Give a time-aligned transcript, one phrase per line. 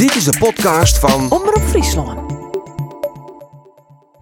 [0.00, 2.32] Dit is de podcast van Omroep Friesland.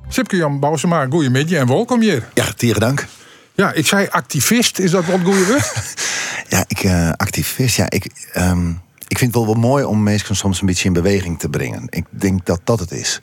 [0.08, 2.29] Sipke Jan Bousema, goeiemiddag en welkom hier.
[2.35, 3.07] Ja, tegen dank.
[3.54, 5.72] Ja, ik zei activist, is dat wat goeie woord?
[6.49, 8.69] Ja, ik, eh, activist, ja, ik, ehm,
[9.09, 11.82] ik vind het wel wel mooi om mensen soms een beetje in beweging te brengen.
[11.88, 13.20] Ik denk dat dat het is.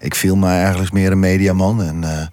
[0.00, 2.26] Ik viel me eigenlijk meer een mediaman en, eh,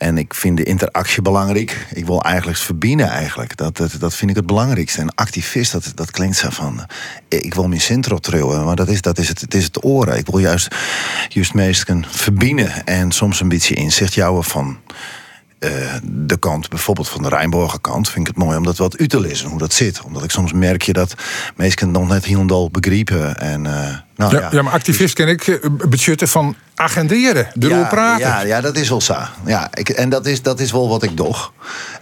[0.00, 1.86] en ik vind de interactie belangrijk.
[1.92, 3.56] Ik wil eigenlijk verbinden eigenlijk.
[3.56, 5.00] Dat, dat, dat vind ik het belangrijkste.
[5.00, 6.86] En activist, dat, dat klinkt zo van...
[7.28, 9.84] eh, Ik wil mijn centro trillen, maar dat is, dat is, het, het is het
[9.84, 10.16] oren.
[10.16, 10.74] Ik wil juist,
[11.28, 14.78] juist meesten verbinden en soms een beetje inzicht jouwen van...
[15.58, 15.70] eh,
[16.02, 19.10] de kant, bijvoorbeeld van de Rijnborger kant, vind ik het mooi om dat wat uit
[19.10, 20.00] te lezen, hoe dat zit.
[20.02, 21.14] Omdat ik soms merk je dat
[21.56, 23.38] mensen nog net helemaal begrijpen.
[23.38, 27.88] En, eh, nou, Ja, ja, maar activist ken ik eh, budgetten van agenderen, erover ja,
[27.88, 28.26] praten.
[28.26, 29.16] Ja, ja, dat is wel zo.
[29.46, 31.34] Ja, ik, en dat is, dat is wel wat ik doe.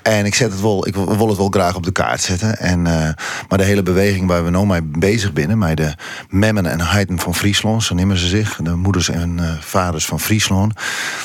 [0.02, 2.58] En ik, zet het wel, ik wil het wel graag op de kaart zetten.
[2.58, 3.14] En, eh,
[3.48, 5.94] maar de hele beweging waar we nu mee bezig binnen, met de
[6.28, 10.20] memmen en heiden van Friesland, zo nemen ze zich, de moeders en eh, vaders van
[10.20, 10.72] Friesland,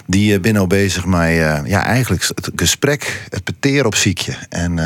[0.06, 1.22] die uh, binnen al bezig met
[1.66, 4.34] ja, eigenlijk het gesprek, het peteer op ziekje.
[4.50, 4.78] En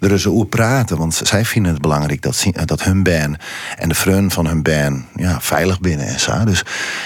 [0.00, 3.36] er is over praten, want zij vinden het belangrijk dat, dat hun band
[3.76, 6.44] en de vreun van hun band ja, veilig binnen en zo.
[6.44, 6.62] Dus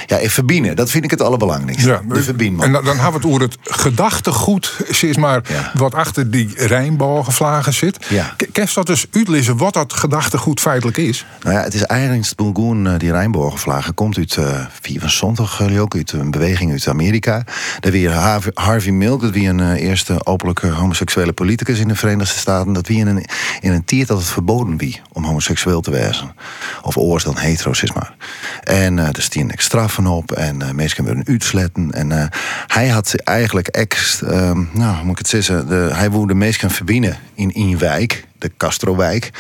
[0.07, 1.89] ja, verbinden, dat vind ik het allerbelangrijkste.
[1.89, 2.45] Ja, de.
[2.61, 5.71] En dan, dan hebben we het over het gedachtegoed, zeg maar, Ja.
[5.75, 8.07] wat achter die Rijnbogenvlagen zit.
[8.09, 8.35] Ja.
[8.53, 11.27] Kerst dat dus uitlezen wat dat gedachtegoed feitelijk is?
[11.43, 15.83] Nou ja, het is eigenlijk het Bulgoen, eh, die Rijnborgenvlagen, komt uit uh, 74, uh,
[15.83, 17.45] ook uit een beweging uit Amerika.
[17.81, 21.95] Daar weer Harvey, Harvey Milk, dat wie een eh, eerste openlijke homoseksuele politicus in de
[21.97, 23.25] Verenigde Staten, dat wie in een,
[23.61, 26.35] in een tiert dat het verboden wie om homoseksueel te wezen.
[26.83, 28.15] Of oors dan hetero, is maar.
[28.63, 31.93] En eh er stien ik straffen op en eh mensen willen uitsletten.
[31.93, 32.27] En eh,
[32.67, 37.17] hij had eigenlijk ex, ehm, nou, moet ik het zeggen, de, hij wilde mensen verbinden
[37.35, 39.31] in in wijk de Castrowijk.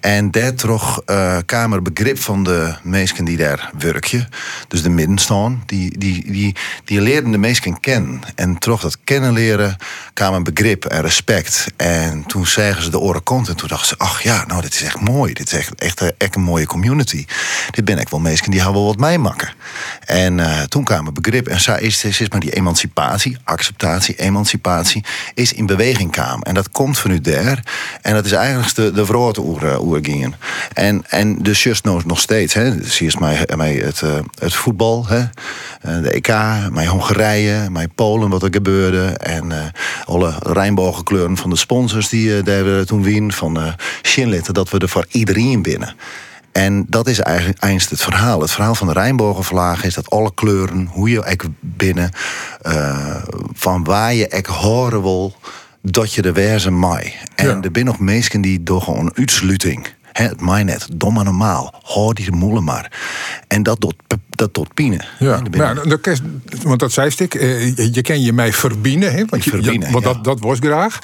[0.00, 4.28] En daar trok uh, kamer begrip van de mensen die daar werken.
[4.68, 5.62] Dus de middenstaan.
[5.66, 8.20] Die, die, die, die leerden de mensen kennen.
[8.34, 9.76] En trok dat kennen leren
[10.14, 11.66] kwam een begrip en respect.
[11.76, 13.48] En toen zagen ze de oren kont.
[13.48, 15.32] En toen dachten ze, ach ja, nou dit is echt mooi.
[15.32, 17.26] Dit is echt, echt, eh, echt een mooie community.
[17.70, 19.48] Dit ben ik wel mensen die gaan wel wat mij maken.
[20.06, 21.48] En uh, toen kwam een begrip.
[21.48, 25.04] En zo is, is, maar die emancipatie, acceptatie, emancipatie,
[25.34, 26.42] is in beweging kwam.
[26.42, 27.64] En dat komt vanuit daar.
[28.02, 29.40] En dat is eigenlijk de, de vrote
[29.80, 30.34] oergingen.
[30.72, 32.54] En, en dus just nog, nog steeds.
[32.54, 32.70] Hè.
[32.72, 35.22] Hier is mij, mij het, uh, het voetbal, hè.
[36.02, 36.28] de EK,
[36.70, 39.04] mijn Hongarije, mijn Polen, wat er gebeurde.
[39.04, 39.58] En uh,
[40.04, 43.32] alle rijnbogenkleuren van de sponsors die uh, daar we toen wien.
[43.32, 43.72] Van uh,
[44.02, 45.94] Shinlit, dat we er voor iedereen binnen.
[46.52, 48.40] En dat is eigenlijk eindst het verhaal.
[48.40, 52.10] Het verhaal van de Rijnbogenvlaag is dat alle kleuren, hoe je ek binnen,
[53.52, 55.34] van waar je ek horen wil,
[55.82, 57.14] dat je er wezen mij.
[57.34, 57.60] En ja.
[57.60, 59.88] er zijn nog mensen die door gewoon uitsluiting.
[60.12, 61.80] He, het mij net, dom en normaal.
[61.82, 62.92] Hoor die de moelen maar.
[63.48, 63.94] En dat tot,
[64.28, 65.04] dat tot pine.
[65.18, 66.20] Ja, nou, dat,
[66.62, 67.32] want dat zei ik.
[67.92, 69.12] Je kan je mij verbinden.
[69.12, 69.24] Hè?
[69.24, 69.50] Want, je,
[69.90, 70.12] want ja.
[70.12, 70.98] dat, dat was graag.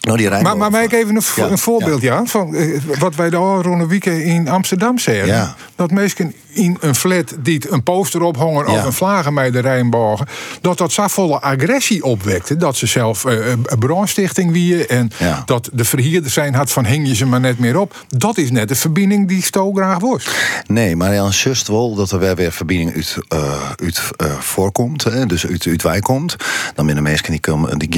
[0.00, 2.24] Nou, die maar, maar ik even een, ja, een voorbeeld, ja.
[2.24, 5.54] van uh, wat wij de Rone Wieken in Amsterdam zeggen.
[5.74, 10.26] Dat mensen in een flat die een poster ophangen of een vlagen bij de Rijnbogen,
[10.60, 12.56] dat dat volle agressie opwekte.
[12.56, 15.10] Dat ze zelf uh, een brandstichting wie en
[15.44, 18.04] dat de verhierders zijn had van hing je ze maar net meer op.
[18.08, 20.28] Dat is net de verbinding die Sto graag was.
[20.66, 24.00] Nee, maar Jan just wel dat er weer, weer verbinding uit, uh, uit
[24.38, 25.04] voorkomt.
[25.04, 26.36] Hè, dus uit, uit wij komt.
[26.74, 27.88] Dan binnen mensen die komen, die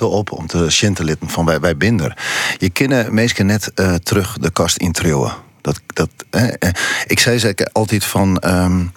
[0.00, 0.70] wel op om te
[1.04, 2.18] litten van wij, wij binder.
[2.58, 3.70] Je kennen mensen net
[4.02, 5.45] terug de kast introuwen.
[5.66, 6.70] Dat, dat, eh, eh.
[7.06, 8.92] Ik zei zeker altijd van um,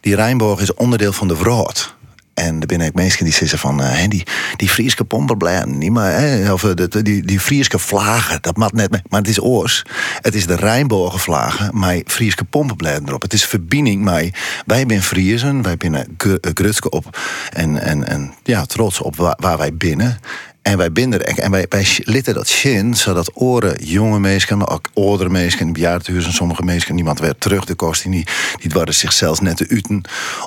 [0.00, 1.94] die Rijnborg is onderdeel van de wraad.
[2.34, 4.26] En er zijn ook mensen die zeggen van uh, die,
[4.56, 8.90] die Frieske pomperblijden, niet maar, hè, of de, die, die Frieske vlagen, dat mat net
[8.90, 9.00] mee.
[9.08, 9.82] Maar het is oors.
[10.20, 13.22] Het is de Rijnborgen vlagen, maar Frieske pomperblijden erop.
[13.22, 16.16] Het is verbinding met, wij zijn Friesen, wij zijn
[16.54, 17.18] Grutske op
[17.52, 20.18] en, en, en ja, trots op waar wij binnen.
[20.62, 24.88] En wij binden en wij, wij litten dat shin, zodat oren, jonge mensen, maar ook
[24.94, 28.26] oudere mensen, bejaardenhuizen, sommige mensen, niemand werd terug de kost, die,
[28.60, 30.02] die waren zichzelf net te uten.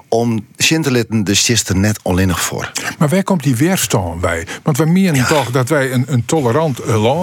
[0.07, 2.71] Om shin te litten, dus is er net onlinnig voor.
[2.98, 4.48] Maar waar komt die weerstand bij?
[4.63, 5.25] Want wij menen ja.
[5.25, 7.21] toch dat wij een, een tolerant land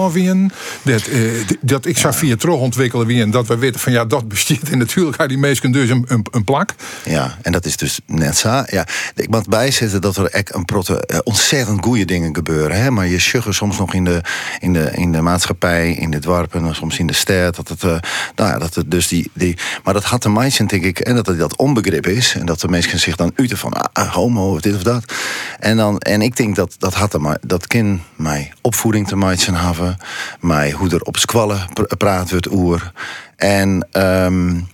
[0.81, 4.05] dat, uh, dat ik zou via terug ontwikkelen wie en dat wij weten van ja,
[4.05, 4.69] dat bestaat.
[4.69, 6.73] En natuurlijk gaan die mensen dus een, een, een, plak.
[7.03, 8.63] Ja, en dat is dus net zo.
[8.67, 12.80] Ja, ik moet bijzetten dat er echt een protte, uh, ontzettend goede dingen gebeuren.
[12.80, 12.80] Hè?
[12.89, 14.21] Maar je schuggen soms nog in de,
[14.59, 17.55] in, de, in de maatschappij, in de dorpen, soms in de stad.
[17.55, 17.89] Dat het, uh,
[18.35, 19.57] nou ja, dat het dus die, die.
[19.83, 22.35] Maar dat had de mindset, denk ik, en dat het dat onbegrip is.
[22.35, 25.13] En dat de mensen zich dan uten van ah, homo of dit of dat.
[25.59, 29.55] En, dan, en ik denk dat dat had maar dat kind mij opvoeding te maken
[29.55, 29.97] hebben.
[30.39, 31.67] Mij hoe er op squallen
[31.97, 32.91] praat wordt oer.
[33.35, 33.87] En.
[33.91, 34.69] Um,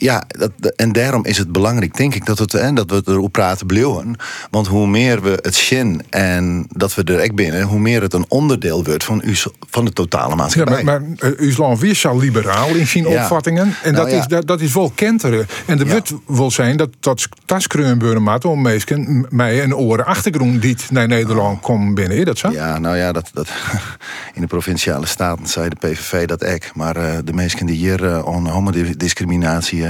[0.00, 3.30] ja, dat, en daarom is het belangrijk, denk ik, dat, het, hè, dat we erover
[3.30, 4.16] praten blijven.
[4.50, 8.14] Want hoe meer we het zien en dat we er echt binnen, hoe meer het
[8.14, 9.34] een onderdeel wordt van, u,
[9.70, 10.78] van de totale maatschappij.
[10.78, 13.74] Ja, maar, maar uh, Usland is al liberaal in zijn opvattingen.
[13.82, 15.46] En nou, dat, is, dat, dat, is wel kenteren.
[15.66, 20.62] En de wet wil zijn dat dat taskreunbeuren maat om meesken mij een oren achtergrond
[20.62, 22.16] die naar Nederland komt binnen.
[22.18, 22.50] Is dat zo?
[22.50, 23.48] Ja, nou ja, dat, dat,
[24.34, 26.70] in de provinciale staten zei de PVV dat ik.
[26.74, 29.86] Maar uh, de meesten die hier uh, on homodiscriminatie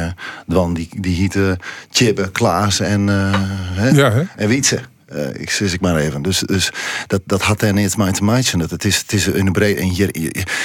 [0.49, 1.58] dwan, die, die hieten
[1.91, 4.81] Chibbe, Klaas en, uh, ja, en Wietse.
[5.12, 6.23] Uh, ik zeg ik maar even.
[6.23, 6.73] Dus, dus
[7.06, 8.61] dat, dat had daar niets mee te maken.
[8.61, 9.79] Het is, het is in de breed.
[9.79, 10.12] En hier,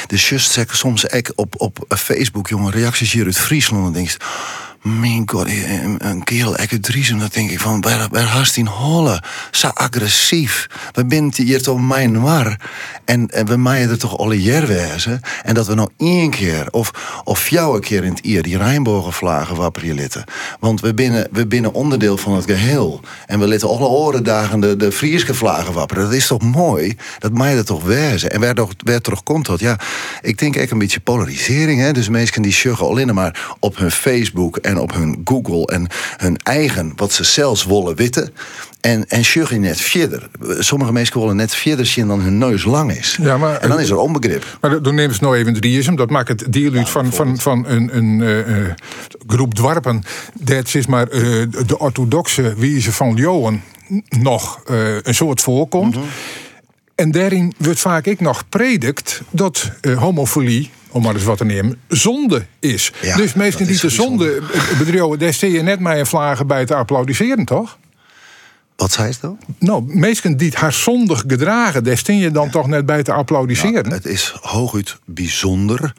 [0.07, 3.87] de just zeggen soms ek op, op Facebook, jongen, reacties hier uit Friesland.
[3.87, 4.17] En denk je,
[4.85, 5.47] mijn god,
[5.97, 9.23] een kerel uit Driesem, dan denk ik van, waar, waar in holle?
[9.51, 10.67] Zo agressief.
[10.91, 12.59] We bent hier toch mijn war.
[13.05, 15.21] En, en we maaien er toch jaar wezen.
[15.43, 19.55] En dat we nog één keer, of, of jouw keer in het eer, die Rijnbogenvlagen
[19.55, 20.23] wapperen litten.
[20.59, 23.01] Want we binnen, we binnen onderdeel van het geheel.
[23.25, 26.03] En we litten alle orendagen de, de Frieske vlagen wapperen.
[26.03, 26.97] Dat is toch mooi?
[27.19, 28.31] Dat maaien er toch wezen.
[28.31, 29.59] En waar, waar terug komt dat?
[29.59, 29.79] Ja,
[30.21, 31.81] ik denk echt een beetje polarisering.
[31.81, 31.93] Hè?
[31.93, 35.87] Dus mensen die sjuggen al in, maar op hun Facebook en op hun Google en
[36.17, 38.33] hun eigen, wat ze zelfs willen witten.
[38.81, 40.29] En, en je net verder.
[40.59, 43.17] Sommige mensen willen net verder zien dan hun neus lang is.
[43.21, 44.57] Ja, maar, en dan is er onbegrip.
[44.61, 45.95] Maar dan nemen ze nou even drieism.
[45.95, 48.73] Dat maakt het deel uit van, van, van een, een uh,
[49.27, 50.03] groep dwarpen.
[50.39, 53.61] Dat is maar uh, de orthodoxe wijze van Johan
[54.09, 55.95] nog uh, een soort voorkomt.
[55.95, 56.03] Mm
[56.95, 61.79] En daarin wordt vaak ik nog predikt dat homofilie om maar eens wat te nemen,
[61.87, 62.91] zonde is.
[63.15, 64.41] dus meesten die de zonde
[64.77, 67.77] bedrijven, daar sta je net maar een vlagen bij te applaudisseren, toch?
[68.75, 69.37] Wat zei ze dan?
[69.59, 73.91] Nou, meesten die haar zondig gedragen, daar sta je dan toch net bij te applaudisseren.
[73.91, 75.93] het is hooguit bijzonder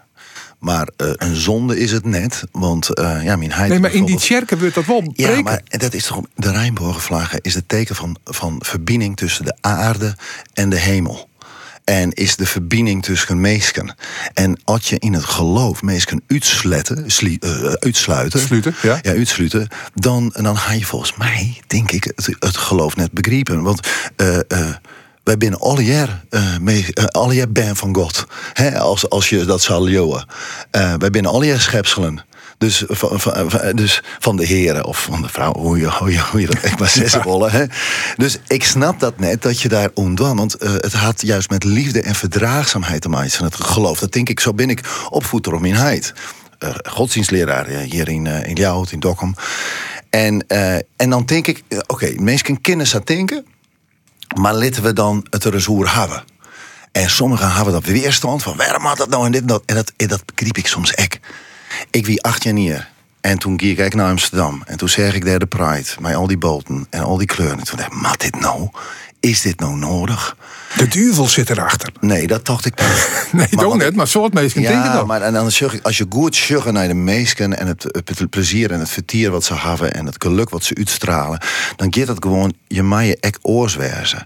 [0.59, 4.19] maar uh, een zonde is het net, want uh, ja, mijn Nee, maar in die
[4.19, 5.35] kerken wordt dat wel breken.
[5.35, 9.55] Ja, maar dat is toch de Rijnbogenvlaggen is het teken van, van verbinding tussen de
[9.61, 10.17] aarde
[10.53, 11.26] en de hemel.
[11.87, 13.95] En is de verbinding tussen mensen.
[14.35, 18.99] En als je in het geloof mensen uitsluiten, uh, uitsluiten, Sluiten, ja.
[19.03, 23.63] ja, uitsluiten, dan, dan ga je volgens mij, denk ik, het, het geloof net begrijpen.
[23.63, 24.69] Want uh, uh,
[25.23, 28.27] wij binnen alle jaar, uh, mee, alle jaar ben van God.
[28.75, 30.27] Als, als je dat zou leeuwen.
[30.71, 32.25] wij binnen alle jaar schepselen.
[32.59, 36.47] Dus van, van, dus van de heren of van de vrouw, hoe je, hoe hoe
[36.47, 37.49] dat echt maar ja.
[37.51, 37.65] Hè?
[38.17, 40.37] Dus ik snap dat net, dat je daar ondwan.
[40.37, 43.45] Want uh, het had juist met liefde en verdraagzaamheid te maken.
[43.45, 44.81] Het geloof, dat denk ik, zo ben ik
[45.11, 46.13] opvoeder om inheid.
[46.59, 49.35] Uh, godsdienstleraar hier in, uh, in Ljouwt, in Dokkum.
[50.11, 50.47] En,
[50.97, 53.47] en dan denk ik, oké, mensen kunnen dat denken.
[54.35, 56.25] Maar laten we dan het er hoe hebben.
[56.93, 59.63] En sommigen hebben dat weerstand van waarom had dat nou en dit en dat.
[59.67, 61.19] En dat, en ik soms echt.
[61.91, 62.89] Ik wie acht jaar neer.
[63.21, 64.63] En toen ging ik naar Amsterdam.
[64.67, 65.89] En toen zeg ik daar de Pride.
[66.01, 67.59] Met al die boten en al die kleuren.
[67.59, 68.69] En toen dacht ik, maar dit nou?
[69.21, 70.37] Is dit nou nodig?
[70.77, 71.93] De duivel zit erachter.
[72.01, 73.09] Nee, dat dacht ik niet.
[73.33, 75.07] nee, toch net, maar soort mensen ja, denken dat.
[75.07, 78.31] maar en dan zeg ik, als je goed zorgt naar de meesken en het, het,
[78.31, 81.41] plezier en het vertier wat ze hebben en het geluk wat ze uitstralen,
[81.77, 84.25] dan gaat dat gewoon je maaie ek oorswerzen.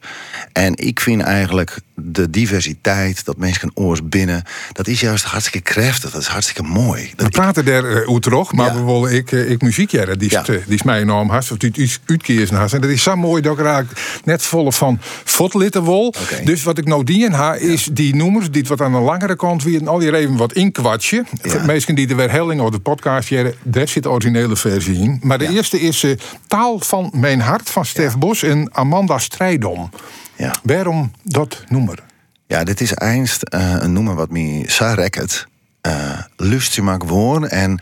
[0.52, 4.42] En ik vind eigenlijk de diversiteit, dat mensen oors binnen,
[4.72, 6.10] dat is juist hartstikke krachtig.
[6.10, 7.12] Dat is hartstikke mooi.
[7.16, 10.18] we praten daar uh, eh, terug, maar we willen ik, uh, ik muziek jaren.
[10.18, 10.42] Die, ja.
[10.42, 12.74] die is mij enorm hard, of die iets uitkeers naast.
[12.74, 13.86] En dat is zo mooi dat ik raak
[14.24, 16.06] net vol van fotlittenwol.
[16.06, 16.44] Okay.
[16.44, 19.36] Dus wat ik nou die in ha is die noemers, die wat aan de langere
[19.36, 21.24] kant weer al hier even wat inkwatsje.
[21.42, 21.64] Ja.
[21.64, 25.20] Mensen die de herhaling of de podcast jaren, daar zit de originele versie in.
[25.22, 26.16] Maar de eerste is uh,
[26.46, 29.90] Taal van Mijn Hart van Stef Bos en Amanda Strijdom.
[30.40, 30.54] Ja.
[30.62, 31.98] Waarom dat noemer?
[32.46, 35.46] Ja, dit is einst uh, een noemer wat me zo rekkert.
[35.86, 37.48] Uh, lust je maar gewoon.
[37.48, 37.80] En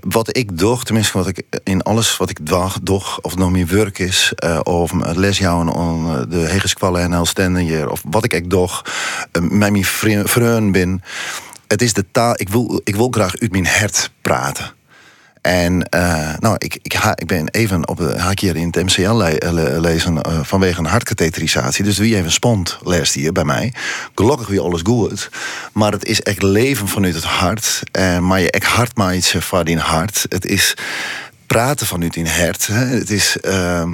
[0.00, 3.50] wat ik doe, tenminste wat ik in alles wat ik doe, doch, of het nog
[3.50, 8.34] meer werk is, uh, of het lesjouwen om de hegenskwallen en helstenden of wat ik
[8.34, 11.02] ook doe, uh, met mijn vrienden ben.
[11.66, 14.72] Het is de taal, ik wil, ik wil graag uit mijn hart praten.
[15.42, 18.84] En uh, nou, ik, ik, ha, ik ben even op de haak hier in het
[18.84, 21.84] MCL le, lezen uh, vanwege een hartkatheterisatie.
[21.84, 23.72] Dus wie even spond leest hier bij mij.
[24.14, 25.30] Gelukkig weer alles goed.
[25.72, 27.82] Maar het is echt leven vanuit het hart.
[27.98, 30.26] Uh, maar je echt hart maakt van hart.
[30.28, 30.74] Het is
[31.46, 32.66] praten vanuit in hart.
[32.66, 32.84] Hè.
[32.84, 33.36] Het is...
[33.42, 33.92] Uh,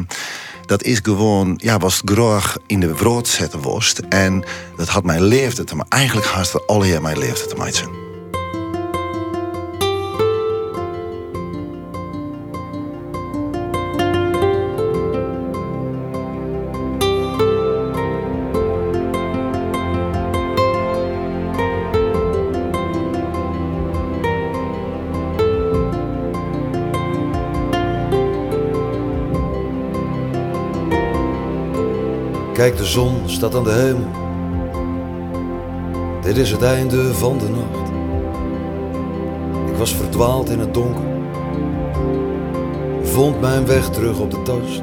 [0.67, 3.99] dat is gewoon, ja, was graag in de brood zetten worst.
[4.09, 4.45] En
[4.76, 8.07] dat had mijn leeftijd, maar eigenlijk haast alle jaar mijn leeftijd te maken.
[32.88, 34.09] Zon staat aan de hemel.
[36.23, 37.90] Dit is het einde van de nacht.
[39.71, 41.04] Ik was verdwaald in het donker.
[43.02, 44.83] Vond mijn weg terug op de tast.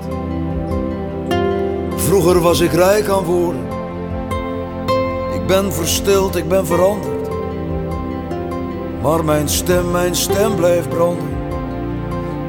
[1.95, 3.65] Vroeger was ik rijk aan woorden.
[5.33, 7.29] Ik ben verstild, ik ben veranderd.
[9.01, 11.37] Maar mijn stem, mijn stem blijft branden.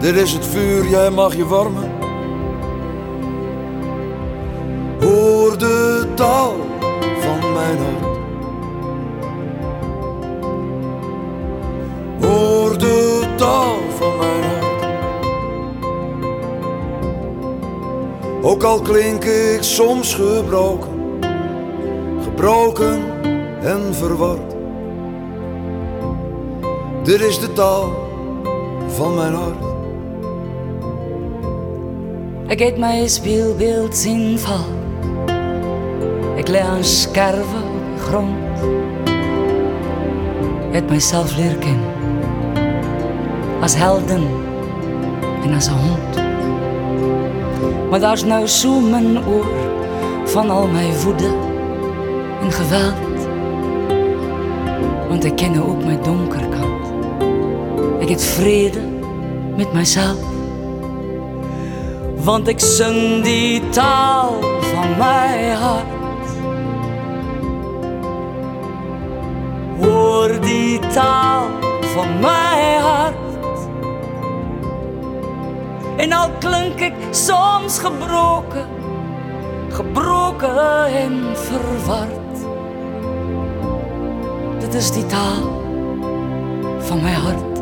[0.01, 1.96] Dit is het vuur, jij mag je warmen.
[18.67, 21.21] Al klink ik soms gebroken,
[22.23, 23.05] gebroken
[23.63, 24.55] en verward.
[27.03, 27.93] Dit is de taal
[28.87, 29.65] van mijn hart.
[32.47, 34.65] Ik eet mijn speelbeeld zien val.
[36.37, 38.37] Ik leg een scherven op de grond.
[40.69, 41.95] Ik heb mijzelf leren kennen.
[43.61, 44.23] Als helden
[45.45, 46.26] en als een hond.
[47.91, 49.47] Maar daar is nou zo mijn oor
[50.25, 51.31] van al mijn woede
[52.43, 53.27] en geweld.
[55.09, 56.93] Want ik ken ook mijn donkerkant.
[57.99, 58.81] Ik heb vrede
[59.57, 60.19] met mijzelf.
[62.17, 65.85] Want ik zing die taal van mijn hart.
[69.81, 71.47] Hoor die taal
[71.81, 73.15] van mijn hart.
[75.97, 78.67] En al klink ik soms gebroken,
[79.71, 82.11] gebroken en verward.
[84.59, 85.63] Dit is die taal
[86.79, 87.59] van mijn hart.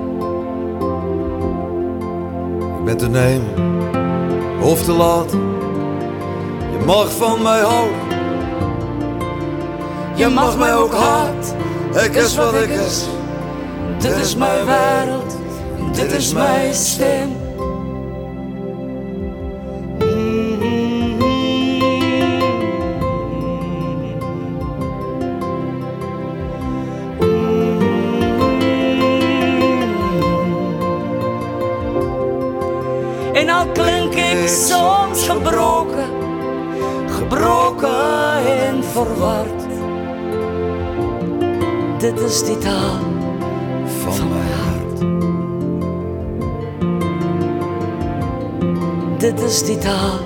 [2.79, 3.83] Ik ben te nemen
[4.63, 5.31] of te laat.
[6.71, 7.97] Je mag van mij houden.
[10.15, 11.55] Je mag mij ook haat.
[12.05, 13.05] Ik is wat ik is.
[13.99, 15.37] Dit is mijn wereld.
[15.93, 17.44] Dit is mijn stem.
[42.35, 42.99] Is die taal
[43.87, 45.01] van mijn hart.
[49.21, 50.19] Dit is die taal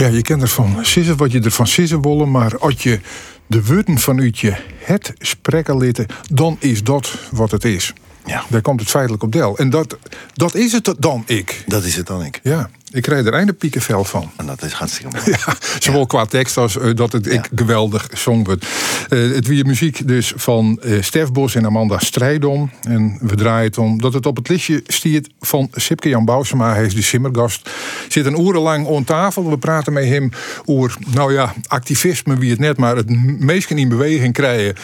[0.00, 3.00] Ja, je kent ervan sissen wat je ervan sissen willen, maar als je
[3.46, 7.92] de woorden van je het spreken laten, dan is dat wat het is.
[8.24, 8.44] Ja.
[8.48, 9.58] Daar komt het feitelijk op del.
[9.58, 9.98] En dat,
[10.34, 11.64] dat is het dan ik.
[11.66, 12.40] Dat is het dan ik.
[12.42, 14.30] Ja, ik krijg er einde piekenvel van.
[14.36, 15.28] En dat is hartstikke mooi.
[15.46, 18.66] Ja, zowel qua tekst als eh, dat het ik geweldig zong wordt.
[19.08, 22.70] Eh, het weer muziek dus van eh, Stef Bos en Amanda Strijdom.
[22.82, 26.74] En we draaien het om dat het op het listje stiert van Sipke Jan Bousema.
[26.74, 27.70] Hij is de simmergast.
[28.08, 29.50] Zit een urenlang aan tafel.
[29.50, 30.30] We praten met hem
[30.64, 34.74] over, nou ja, activisme wie het net, maar het meest in beweging krijgen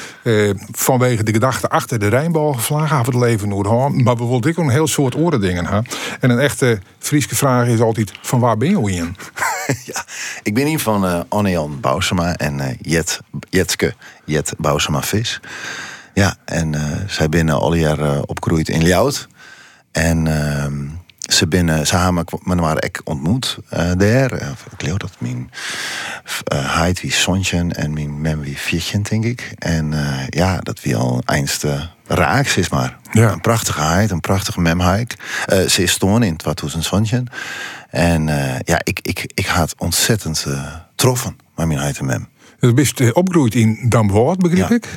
[0.71, 3.93] vanwege de gedachte achter de we het leven hoor.
[3.93, 5.79] Maar we willen ook een heel soort oren hè.
[6.21, 9.17] En een echte Frieske vraag is altijd, van waar ben je in?
[9.93, 10.05] ja,
[10.43, 15.41] ik ben hier van uh, Anne-Jan Bousema en uh, Jet, Jetske Jet Bousema Vis.
[16.15, 19.29] Ja, en uh, zij binnen al jaar opgegroeid in Ljout.
[19.93, 20.85] En ehm,
[21.33, 23.59] ze binnen, ze hebben me maar ik ontmoet
[23.97, 24.33] daar.
[24.33, 25.51] ik geloof dat mijn
[26.55, 29.53] heid wie Sontje en mijn mem wie Fietje, denk ik.
[29.59, 29.95] En
[30.29, 32.97] ja, dat wie al eindste raaks is maar.
[33.13, 33.33] Ja.
[33.33, 35.17] Een prachtige heid, een prachtige memhike.
[35.53, 37.35] Uh, ze is stoorn in 2020.
[37.91, 42.29] En uh, ja, ik, ik, ik had ontzettend uh, troffen met mijn mem.
[42.61, 44.75] Je bent uh, opgegroeid in Damwoord, begreep Ja.
[44.75, 44.89] ik?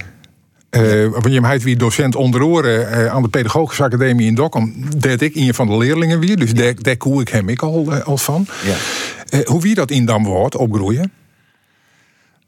[0.72, 4.86] Uh, want je heit wie docent onder oren uh, aan de Pedagogische Academie in Dokkum.
[4.98, 6.38] Dat ik een van de leerlingen weer.
[6.38, 8.48] Dus daar, daar koe ik hem ik al, uh, al van.
[8.66, 9.44] Ja.
[9.44, 11.12] Hoe wie dat in Damwoord opgroeien?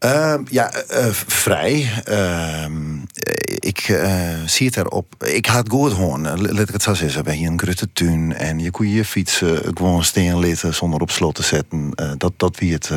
[0.06, 1.90] Uh, ja, uh, vrij.
[2.10, 2.66] Uh,
[3.60, 5.24] ik uh, zie het erop.
[5.24, 6.42] Ik had goed gewoon.
[6.42, 7.24] Let ik het zo zeggen.
[7.24, 8.36] Bij hier een grote tuin.
[8.36, 11.92] En je kon je fietsen gewoon steen litten zonder op slot te zetten.
[12.18, 12.92] Dat, dat wie het.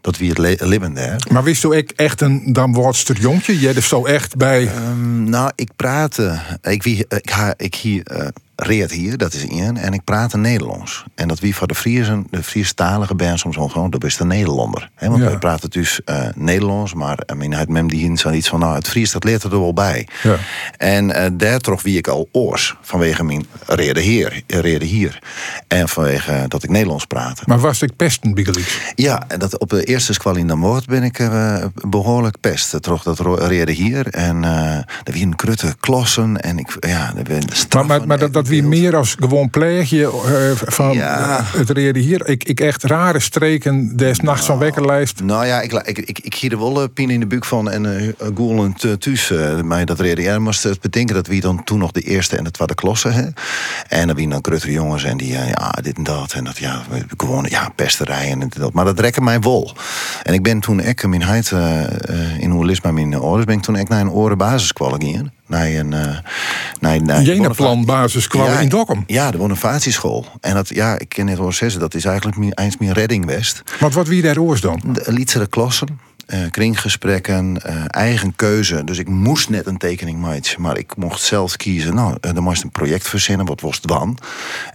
[0.00, 1.26] Dat wie het le leven daar.
[1.30, 3.58] Maar wist je ook echt een Damwoordster jongetje?
[3.58, 4.62] Jij er zo echt bij.
[4.62, 6.38] Um, nou, ik praatte.
[6.62, 8.32] Ik, wie, ik, ha, ik hier.
[8.56, 9.76] Reed hier, dat is één.
[9.76, 11.04] En ik praat Nederlands.
[11.14, 14.90] En dat wie voor de Friesen, de Friestalige ben soms gewoon, dat is de Nederlander.
[14.94, 15.28] He, want ja.
[15.28, 18.74] wij praten dus uh, Nederlands, maar I mean, het mem die zo iets van, nou,
[18.74, 20.08] het Fries, dat leert er wel bij.
[20.22, 20.36] Ja.
[20.76, 25.18] En uh, daar trof wie ik al oors, vanwege mijn reden hier, reden hier.
[25.68, 27.46] En vanwege dat ik Nederlands praat.
[27.46, 28.78] Maar was ik pesten, Biggelix?
[28.94, 31.28] Ja, en dat op de eerste squal in de moord ben ik
[31.88, 32.82] behoorlijk pest.
[32.82, 34.06] Troch dat reden hier.
[34.06, 36.40] En er wie een krutte klossen.
[36.40, 37.42] En ik, ja, er ben
[37.74, 40.10] maar, maar, maar dat, dat wie meer als gewoon pleegje uh,
[40.54, 41.40] van ja.
[41.44, 42.28] het reden hier.
[42.28, 45.22] Ik, ik echt rare streken des nou, nachts van wekkerlijst.
[45.22, 47.84] Nou ja, ik, ik, ik, ik hier de wolle pien in de buik van en
[47.84, 49.30] uh, goelend thuis.
[49.30, 50.24] Uh, mij dat reden.
[50.24, 53.12] Ja, moest het bedenken dat wie dan toen nog de eerste en de tweede klossen.
[53.12, 53.26] Hè?
[53.88, 56.32] En dan wie dan krutte jongens en die ja, dit en dat.
[56.32, 56.82] En dat ja,
[57.16, 58.72] gewoon ja, pesterijen en dat.
[58.72, 59.72] Maar dat rekken mij wol.
[60.22, 61.52] En ik ben toen ik mijn heid
[62.38, 65.66] in hoe lis mijn ouders ben ik toen ik naar een oren basisschool gegaan naar
[65.66, 65.88] een.
[66.80, 69.04] Naar, naar Jenenplan basiskwal in Dokkum.
[69.06, 70.26] Ja, de Bonifatieschool.
[70.40, 73.26] En dat, ja, ik ken het hoor zeggen, dat is eigenlijk mijn, eens mijn redding
[73.26, 73.62] west.
[73.80, 74.80] Want wat wie daar oors dan?
[74.82, 76.00] De klassen.
[76.26, 78.84] Uh, kringgesprekken, uh, eigen keuze.
[78.84, 81.94] Dus ik moest net een tekening maken, maar ik mocht zelf kiezen.
[81.94, 84.18] Nou, uh, dan moest een project verzinnen, wat was het dan?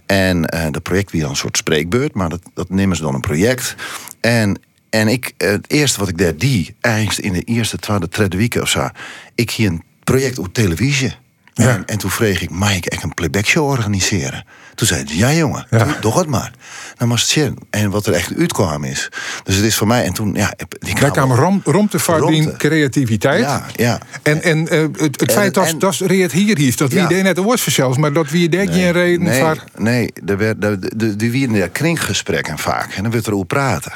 [0.06, 3.20] En dat project wie dan een soort spreekbeurt, maar dat, dat nemen ze dan een
[3.20, 3.74] project.
[4.20, 4.60] En
[4.90, 8.54] en ik, het eerste wat ik deed, die, eigenlijk in de eerste, tweede, derde week
[8.54, 8.88] of zo,
[9.34, 11.14] ik hier een project op televisie.
[11.54, 11.68] Ja.
[11.68, 14.44] En, en, toen vroeg ik, mag ik een playback show organiseren?
[14.74, 15.84] Toen zei hij, ja jongen, ja.
[15.84, 16.52] Doe, doe, het maar.
[16.96, 19.08] Dan was het En wat er echt uitkwam is.
[19.44, 20.54] Dus het is voor mij, en toen, ja...
[20.78, 23.40] Die Daar kwam rom, romte van creativiteit.
[23.40, 23.98] Ja, ja.
[24.22, 27.06] En, en uh, het, het feit dat, dat Reet hier is, dat ja.
[27.06, 29.64] wie net een woord zelfs, maar dat wie denk je een reden nee, voor...
[29.76, 32.92] Nee, er werd, de, de, de, wie in de kringgesprekken vaak.
[32.92, 33.92] En dan werd er over praten.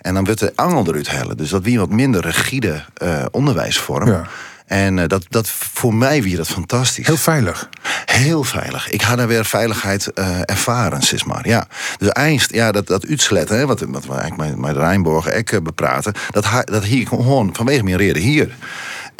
[0.00, 1.36] En dan werd de angel eruit hellen.
[1.36, 4.08] Dus dat wie wat minder rigide uh, onderwijsvorm.
[4.08, 4.26] Ja.
[4.72, 7.06] En uh, dat, dat voor mij weer dat fantastisch.
[7.06, 7.68] Heel veilig.
[8.04, 8.90] Heel veilig.
[8.90, 11.48] Ik ga daar weer veiligheid uh, ervaren, zeg maar.
[11.48, 11.66] Ja.
[11.98, 15.62] Dus einst, ja, dat, dat uitsletten, hè, wat, wat we eigenlijk met, met Rijnborg ek
[15.62, 18.54] bepraten, dat, dat hier gewoon vanwege mijn reden hier.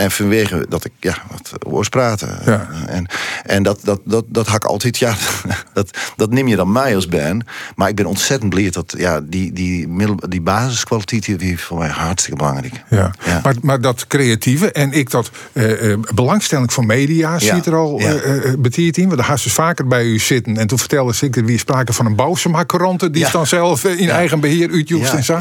[0.03, 2.39] En vanwege dat ik ja, wat oors praten.
[2.45, 2.69] Ja.
[2.87, 3.07] En,
[3.43, 5.15] en dat, dat, dat, dat had ik altijd, ja,
[5.75, 7.47] dat, dat neem je dan mij als ben.
[7.77, 11.89] Maar ik ben ontzettend blij dat ja, die, die, middel, die basiskwaliteit die voor mij
[11.89, 12.83] hartstikke belangrijk.
[12.91, 13.11] Ja.
[13.25, 13.41] ja.
[13.43, 17.55] Maar, maar dat creatieve en ik dat uh, belangstelling voor media ja.
[17.55, 18.23] ziet er al ja.
[18.23, 19.09] uh, betiert in.
[19.09, 20.57] Want daar ze dus vaker bij u zitten.
[20.57, 24.41] En toen vertelde ik wie sprake van een bouwsemakeronte die is dan zelf in eigen
[24.41, 25.39] beheer uitjoest en zo.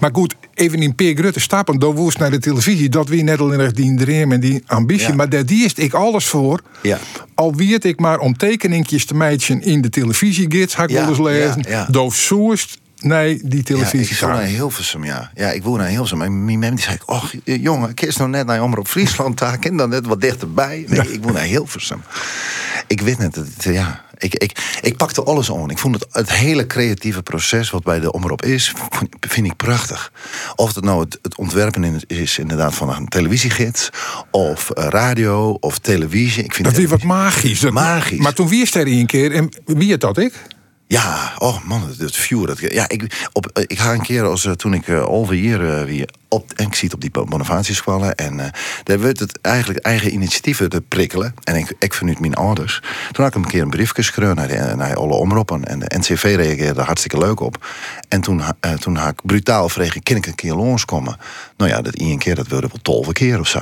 [0.00, 2.88] Maar goed, even in Peer Grutte stappen, door woest naar de televisie.
[2.88, 5.14] Dat wie net al in die dream en die ambitie.
[5.14, 6.60] Maar daar die is ik alles voor.
[6.82, 6.98] Ja.
[7.34, 11.18] Al wierd ik maar om tekeningjes te meidje in de televisiegids, ga ik wel eens
[11.18, 11.64] lezen.
[11.68, 14.16] Ja, Doof soest Nee, die televisie.
[14.20, 15.30] Ja, ik naar Hilversum, ja.
[15.34, 16.22] Ja, ik woon naar Hilversum.
[16.22, 19.64] En mijn mem die zei, och jongen, ik is nog net naar Omroep Friesland taak
[19.64, 20.84] en dan net wat dichterbij.
[20.88, 22.02] Nee, ik woon naar Hilversum.
[22.86, 25.70] Ik weet net, ja, ik, ik, ik pakte alles aan.
[25.70, 28.72] Ik vond het, het hele creatieve proces wat bij de omroep is,
[29.20, 30.12] vind ik prachtig.
[30.56, 33.90] Of het nou het, het ontwerpen is inderdaad van een televisiegids,
[34.30, 36.44] of eh, radio, of televisie.
[36.44, 37.60] Ik vind dat is wat magisch.
[37.70, 38.18] Magisch.
[38.18, 40.32] Maar toen wie er een keer, en wie het dat ik?
[40.88, 42.46] Ja, oh man, het vuur.
[42.46, 45.84] Dat, ja, ik, op, eh, ik ga een keer als uh, toen ik uh, alweer
[45.84, 48.44] weer op en ik zie op die bonavatieskwallen en uh,
[48.84, 52.82] daar werd het eigenlijk eigen initiatieven te prikkelen en ik, ik vanuit mijn ouders.
[53.12, 56.34] Toen had ik een keer een briefje geschreven naar, naar alle omroepen en de NCV
[56.36, 57.66] reageerde hartstikke leuk op.
[58.08, 58.42] En toen,
[58.80, 61.16] toen had ik brutaal vregen, kan ik een keer langskomen?
[61.56, 63.60] Nou ja, dat één keer, dat wilde wel tolve keer of zo.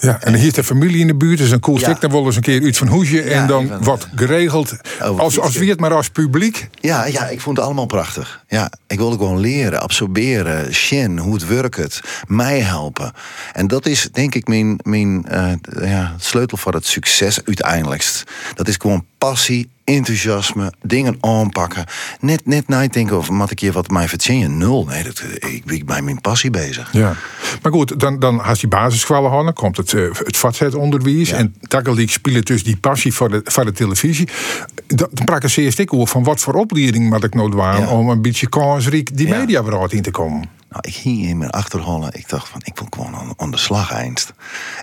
[0.00, 2.00] Ja, en hier is de familie in de buurt, dus een cool stuk.
[2.00, 4.76] Dan willen ze een keer iets van hoesje en dan wat geregeld.
[5.00, 6.68] Als, als wie het maar als publiek.
[6.80, 8.44] Ja, ja, ik vond het allemaal prachtig.
[8.48, 13.12] Ja, ik wilde gewoon leren, absorberen, shin, hoe het werkt, mij helpen.
[13.52, 15.52] En dat is denk ik mijn, mijn uh,
[15.90, 18.24] ja, sleutel voor het succes uiteindelijkst.
[18.54, 21.84] Dat is gewoon passie enthousiasme, dingen aanpakken.
[22.20, 24.58] Net, net nadenken over wat ik hier wat mij verzinnen.
[24.58, 24.84] Nul.
[24.84, 26.92] Nee, dat, ik ben bij mijn passie bezig.
[26.92, 27.14] Ja.
[27.62, 31.30] Maar goed, dan, dan als die basisscholen dan komt het, uh, het vatshetonderwijs.
[31.30, 31.36] Ja.
[31.36, 34.28] En tagaliek spelen dus die passie voor de, voor de televisie.
[34.86, 38.08] Dan, praat ik eerst ik over van wat voor opleiding moet ik nou doen om
[38.08, 40.55] een beetje kansrijk die media in te komen.
[40.68, 42.10] Nou, ik ging in mijn achterholen.
[42.12, 44.32] Ik dacht van, ik wil gewoon aan, de slag einst.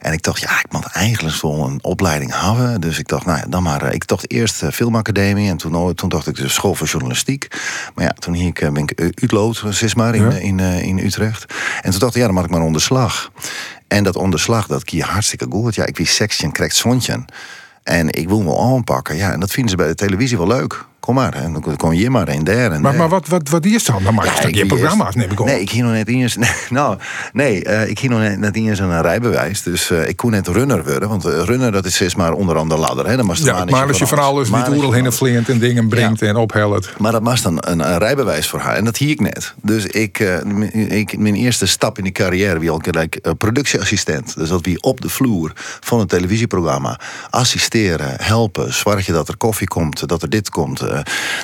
[0.02, 2.82] En ik dacht, ja, ik moet eigenlijk wel een opleiding hebben.
[2.82, 3.82] Dus ik dacht, nou ja, dan maar.
[3.82, 5.50] Eh, ik dacht eerst uh, filmacademie.
[5.50, 7.48] En toen, oh, toen dacht ik de school voor journalistiek.
[7.96, 11.54] Maar ja, toen hier, ben ik Utlood, zeg maar, in, in, in Utrecht.
[11.82, 13.32] En toen dacht ik, ja, dan maak ik maar onderslag.
[13.88, 15.76] En dat onderslag, dat kie hartstikke goed.
[15.76, 17.26] Ja, ik wie section krijgt zontje.
[17.84, 19.16] En ik wil me aanpakken.
[19.16, 20.86] Ja, en dat vinden ze bij de televisie wel leuk.
[21.04, 21.34] Kom maar.
[21.34, 22.72] En dan kom je maar in daar.
[22.72, 24.04] En maar, maar wat, wat, wat is dan?
[24.04, 25.46] Dan maak je ja, programma's, neem ik op.
[25.46, 26.36] Nee, ik hier nog net eens.
[26.44, 26.98] Nee, nou,
[27.34, 29.62] nee, uh, ik hier nog net, net eens een rijbewijs.
[29.62, 31.10] Dus uh, ik kon net runner worden.
[31.10, 33.08] Want uh, runner, dat is steeds maar onder andere ladder.
[33.08, 33.18] Hè.
[33.18, 36.36] Dan ja, maar als je van alles niet oerel heen en en dingen brengt en
[36.36, 36.90] ophelt.
[36.98, 38.76] Maar dat was dan een, een, rijbewijs voor haar.
[38.76, 39.54] En dat hier ik net.
[39.62, 40.20] Dus ik,
[40.72, 44.36] ik, mijn eerste stap in die carrière wie al gelijk productieassistent.
[44.36, 49.68] Dus dat wie op de vloer van een televisieprogramma assisteren, helpen, zorgen dat er koffie
[49.68, 50.82] komt, dat er dit komt.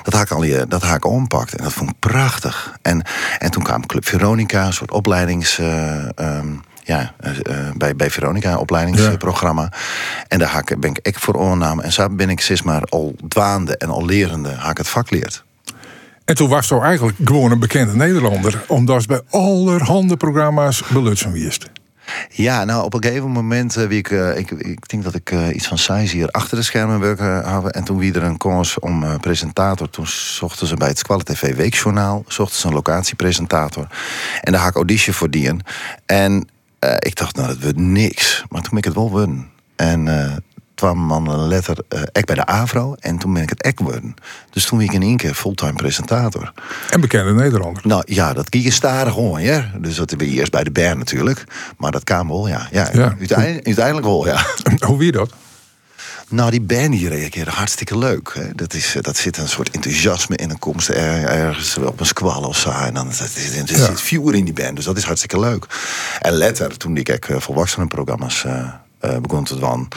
[0.03, 1.55] Dat haak al je, dat haak ompakt.
[1.55, 2.73] En dat vond ik prachtig.
[2.81, 3.03] En,
[3.37, 5.59] en toen kwam Club Veronica, een soort opleidings.
[5.59, 7.31] Uh, um, ja, uh,
[7.77, 9.71] bij, bij Veronica, opleidingsprogramma.
[10.27, 11.83] En daar haak, ben ik echt voor oornamen.
[11.83, 15.43] En zo ben ik sinds maar al dwaande en al lerende haak het vak leert.
[16.25, 21.31] En toen was toch eigenlijk gewoon een bekende Nederlander, omdat ze bij allerhande programma's belutsen
[21.31, 21.69] wist.
[22.29, 25.31] Ja, nou op een gegeven moment, uh, wie ik, uh, ik, ik denk dat ik
[25.31, 27.71] uh, iets van size hier achter de schermen werken hadden.
[27.71, 31.55] En toen wie er een kans om presentator, toen zochten ze bij het Squalle TV
[31.55, 33.87] Weekjournaal, zochten ze een locatiepresentator.
[34.41, 35.61] En daar had ik auditie voor dien.
[36.05, 36.47] En
[36.99, 38.43] ik dacht, nou dat wordt niks.
[38.49, 39.49] Maar toen ben ik het wel winnen.
[39.75, 40.07] En
[40.79, 42.95] kwam man een letter uh, ek bij de Avro.
[42.99, 44.15] En toen ben ik het ek geworden.
[44.49, 46.53] Dus toen ben ik in één keer fulltime presentator.
[46.89, 47.87] En bekende Nederlander.
[47.87, 49.71] Nou ja, dat ging je stadig gewoon, ja.
[49.77, 51.43] Dus dat ben je eerst bij de Bern natuurlijk.
[51.77, 52.67] Maar dat kwam wel, ja.
[52.71, 53.15] ja, ja.
[53.19, 54.45] Uiteindelijk, uiteindelijk wel, ja.
[54.87, 55.33] Hoe wie dat?
[56.29, 58.31] Nou, die band die reageerde hartstikke leuk.
[58.33, 58.55] Hè.
[58.55, 60.49] Dat, is, eh, dat zit een soort enthousiasme in.
[60.49, 62.69] een komst ergens op een squal of zo.
[62.69, 64.75] En dan er zit, er zit vuur in die band.
[64.75, 65.65] Dus dat is hartstikke leuk.
[66.21, 69.87] En later, toen ik uh, volwassenenprogramma's uh, begon te doen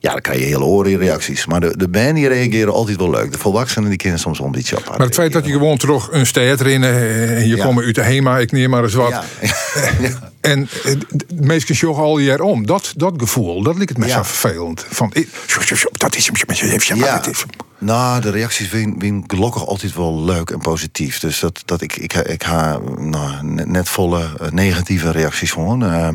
[0.00, 1.46] ja, dan krijg je hele oren reacties.
[1.46, 3.32] Maar de, de band die reageren altijd wel leuk.
[3.32, 4.98] De volwassenen die kennen soms een beetje apart.
[4.98, 8.02] Maar het feit dat je gewoon terug een stad rennen en je komt uit de
[8.02, 9.10] HEMA, ik neem maar eens wat.
[9.10, 9.22] Ja.
[10.40, 10.68] en
[11.34, 12.66] meestal joggen al jaar om.
[12.66, 14.86] Dat, dat gevoel, dat lijkt het me zo vervelend.
[14.88, 15.12] Van,
[15.92, 16.30] dat is
[16.94, 17.22] ja.
[17.78, 21.18] Nou, de reacties vind ik gelukkig altijd wel leuk en positief.
[21.18, 25.84] Dus dat, dat ik, ik, ik ga nou, net volle eh, negatieve reacties gewoon.
[25.84, 26.08] Uh,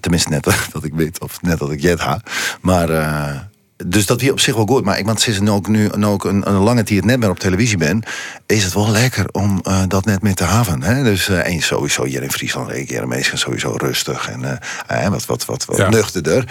[0.00, 2.20] tenminste, net dat ik weet, of net dat ik jet ha.
[2.60, 3.40] Maar uh,
[3.84, 4.84] dus dat wie op zich wel goed.
[4.84, 7.78] Maar ik want sinds ook nu ook een, een lange tijd net meer op televisie
[7.78, 8.02] ben,
[8.46, 10.82] is het wel lekker om uh, dat net mee te hebben.
[10.82, 11.02] Hè?
[11.02, 14.60] Dus uh, en sowieso hier in Friesland mensen sowieso rustig en
[14.90, 15.88] uh, wat, wat, wat, wat ja.
[15.88, 16.44] nuchterder.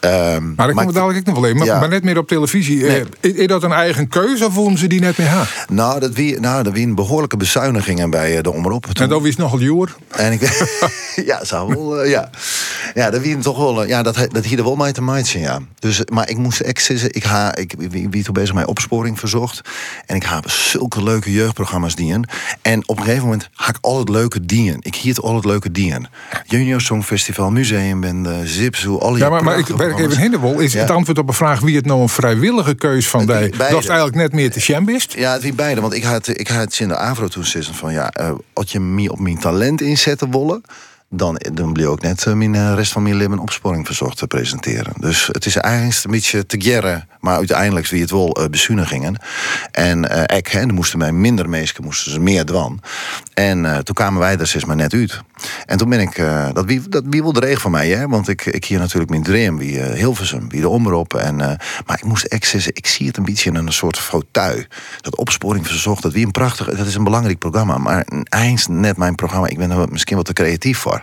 [0.00, 0.34] Ja.
[0.34, 1.56] Um, maar ik kom dadelijk nog wel even.
[1.56, 1.78] Maar, ja.
[1.78, 2.84] maar, net meer op televisie.
[2.84, 3.04] Nee.
[3.20, 5.46] is, is, dat een eigen keuze of vonden ze die net meer ha?
[5.68, 8.86] Nou, dat wie, nou, dat wie een behoorlijke bezuinigingen bij de omroep.
[8.92, 9.96] En dat is nogal joer.
[10.08, 10.40] En ik,
[11.30, 12.30] ja, zou wel, ja.
[12.94, 13.84] Ja, dat wie toch wel.
[13.84, 15.60] Ja, dat, dat hier wel mij te maken, ja.
[15.78, 19.60] Dus, maar ik moest Ik ha, ik wie toen bezig met opsporing verzocht.
[20.06, 22.28] En ik heb zulke leuke jeugdprogramma's dienen.
[22.62, 24.78] En op een gegeven moment ga ik al het leuke dienen.
[24.80, 26.08] Ik hield al het leuke dienen.
[26.46, 30.38] Junior Songfestival, Museum ben de Zipzo, alle Ja, maar, maar ik werk even in de
[30.38, 30.58] wol.
[30.58, 33.50] Is het antwoord op een vraag wie het nou een vrijwillige keus van bij?
[33.50, 35.12] Dat is eigenlijk net meer te chambist.
[35.12, 35.80] Ja, het wie beide.
[35.80, 39.12] Want ik had, ik had in de Avro toen van ja, uh, als je me
[39.12, 40.62] op mijn talent inzetten willen
[41.08, 44.26] dan, dan bleef ook net uh, mijn uh, rest van mijn leven opsporing verzocht te
[44.26, 44.92] presenteren.
[45.00, 49.16] Dus het is eigenlijk een beetje te gerren, maar uiteindelijk wie het wel uh, bezuinigingen.
[49.70, 52.80] En uh, ik, hè, moesten mij minder meesten, moesten ze meer dwan.
[53.34, 55.20] En toen kwamen wij er steeds maar net uit.
[55.66, 56.16] En toen ben ik,
[56.52, 58.08] dat, wie, dat wie wil de regen van mij, hè?
[58.08, 61.14] want ik, ik hier natuurlijk mijn dream, wie Hilversum, wie de omroep.
[61.14, 61.36] En,
[61.86, 64.64] maar ik moest echt ik zie het een beetje in een soort fauteuil.
[65.00, 68.96] Dat opsporing verzocht, dat wie een prachtig, dat is een belangrijk programma, maar eind net
[68.96, 71.02] mijn programma, ik ben er misschien wat te creatief voor.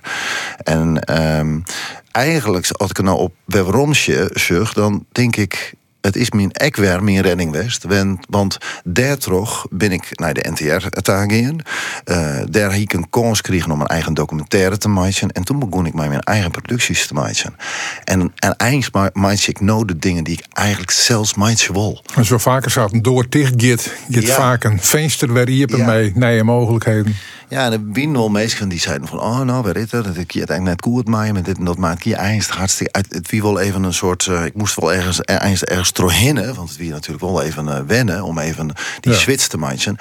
[0.58, 1.64] En um,
[2.12, 5.74] eigenlijk, als ik nou op waarom zeg, dan denk ik
[6.06, 7.86] het is mijn ekwer, mijn redding west.
[8.30, 11.32] Want daar toch ben ik naar de NTR te gaan.
[11.32, 15.32] Uh, daar heb ik een kans gekregen om een eigen documentaire te maken.
[15.32, 17.56] En toen begon ik met mijn eigen producties te maken.
[18.04, 22.04] En, en eigenlijk maak ik nou de dingen die ik eigenlijk zelfs maken wil.
[22.16, 24.36] En zo vaker zaten door dicht git, git ja.
[24.36, 25.86] vaak een venster waar je ja.
[25.86, 27.16] mee nieuwe mogelijkheden.
[27.50, 30.06] Ja, en er zijn wel mensen die zeiden van, oh nou, waar is dat?
[30.06, 32.60] Dat ik je het eigenlijk net goed maaien met dit en dat maakt je eigenlijk
[32.60, 33.06] hartstikke uit.
[33.10, 36.70] Het wie wel even een soort, uh, ik moest wel ergens, ergens, ergens trohinnen, want
[36.70, 39.18] het wie natuurlijk wel even uh, wennen om even die ja.
[39.18, 39.98] switch te maken.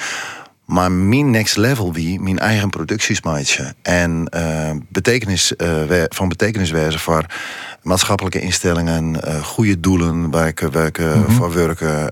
[0.64, 3.74] Maar mijn next level wie, mijn eigen productiesmaatje.
[3.82, 7.26] En uh, betekenis, uh, van betekeniswijze voor
[7.82, 11.34] maatschappelijke instellingen, uh, goede doelen werken, werken mm -hmm.
[11.34, 12.08] voor werken,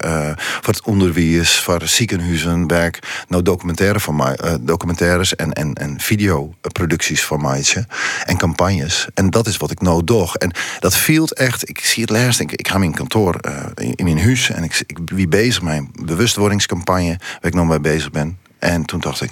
[0.60, 3.24] voor het onderwijs, voor ziekenhuizen, werk.
[3.28, 7.64] Nou, documentaire van mij, documentaires en, en, en videoproducties van mij
[8.24, 9.06] en campagnes.
[9.14, 10.38] En dat is wat ik nou doe.
[10.38, 13.40] En dat viel echt, ik zie het laatst, ik, ik ga mijn kantoor
[13.74, 17.80] in, in, mijn huis en ik, ik wie bezig mijn bewustwordingscampagne, waar ik nog mee
[17.80, 18.38] bezig ben.
[18.58, 19.30] En toen dacht ik,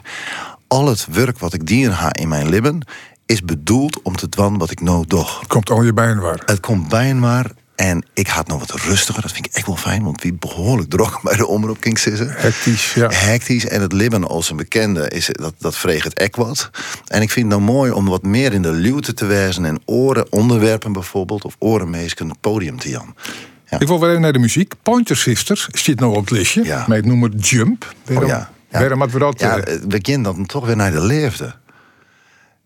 [0.69, 2.83] al het werk wat ik dier ha in mijn libben
[3.29, 5.27] is bedoeld om te doen wat ik nou doe.
[5.39, 6.43] Het komt al je bijen waar.
[6.47, 7.51] Het komt bijen waar.
[7.75, 10.91] En ik had nog wat rustiger, dat vind ik echt wel fijn, want wie behoorlijk
[10.91, 12.31] drok bij de omroep King Sissen.
[12.31, 13.09] Hectisch, ja.
[13.11, 13.67] Hectisch.
[13.67, 16.71] En het libben als een bekende, is, dat, dat vreeg het ek wat.
[17.07, 19.81] En ik vind het nou mooi om wat meer in de luwte te wijzen en
[19.85, 23.15] oren onderwerpen bijvoorbeeld, of orenmeesken het podium te jan.
[23.71, 23.81] Ja.
[23.81, 24.75] Ik wil weer even naar de muziek.
[24.83, 26.65] Pointer Sisters zit nou op het listje.
[26.65, 26.85] Ja.
[26.89, 27.95] Met het nummer Jump.
[28.05, 28.51] Waarom, oh ja.
[28.71, 28.79] Ja.
[28.79, 29.41] Waarom we dat...
[29.41, 31.55] Ja, eh, we beginnen dan toch weer naar de leefde.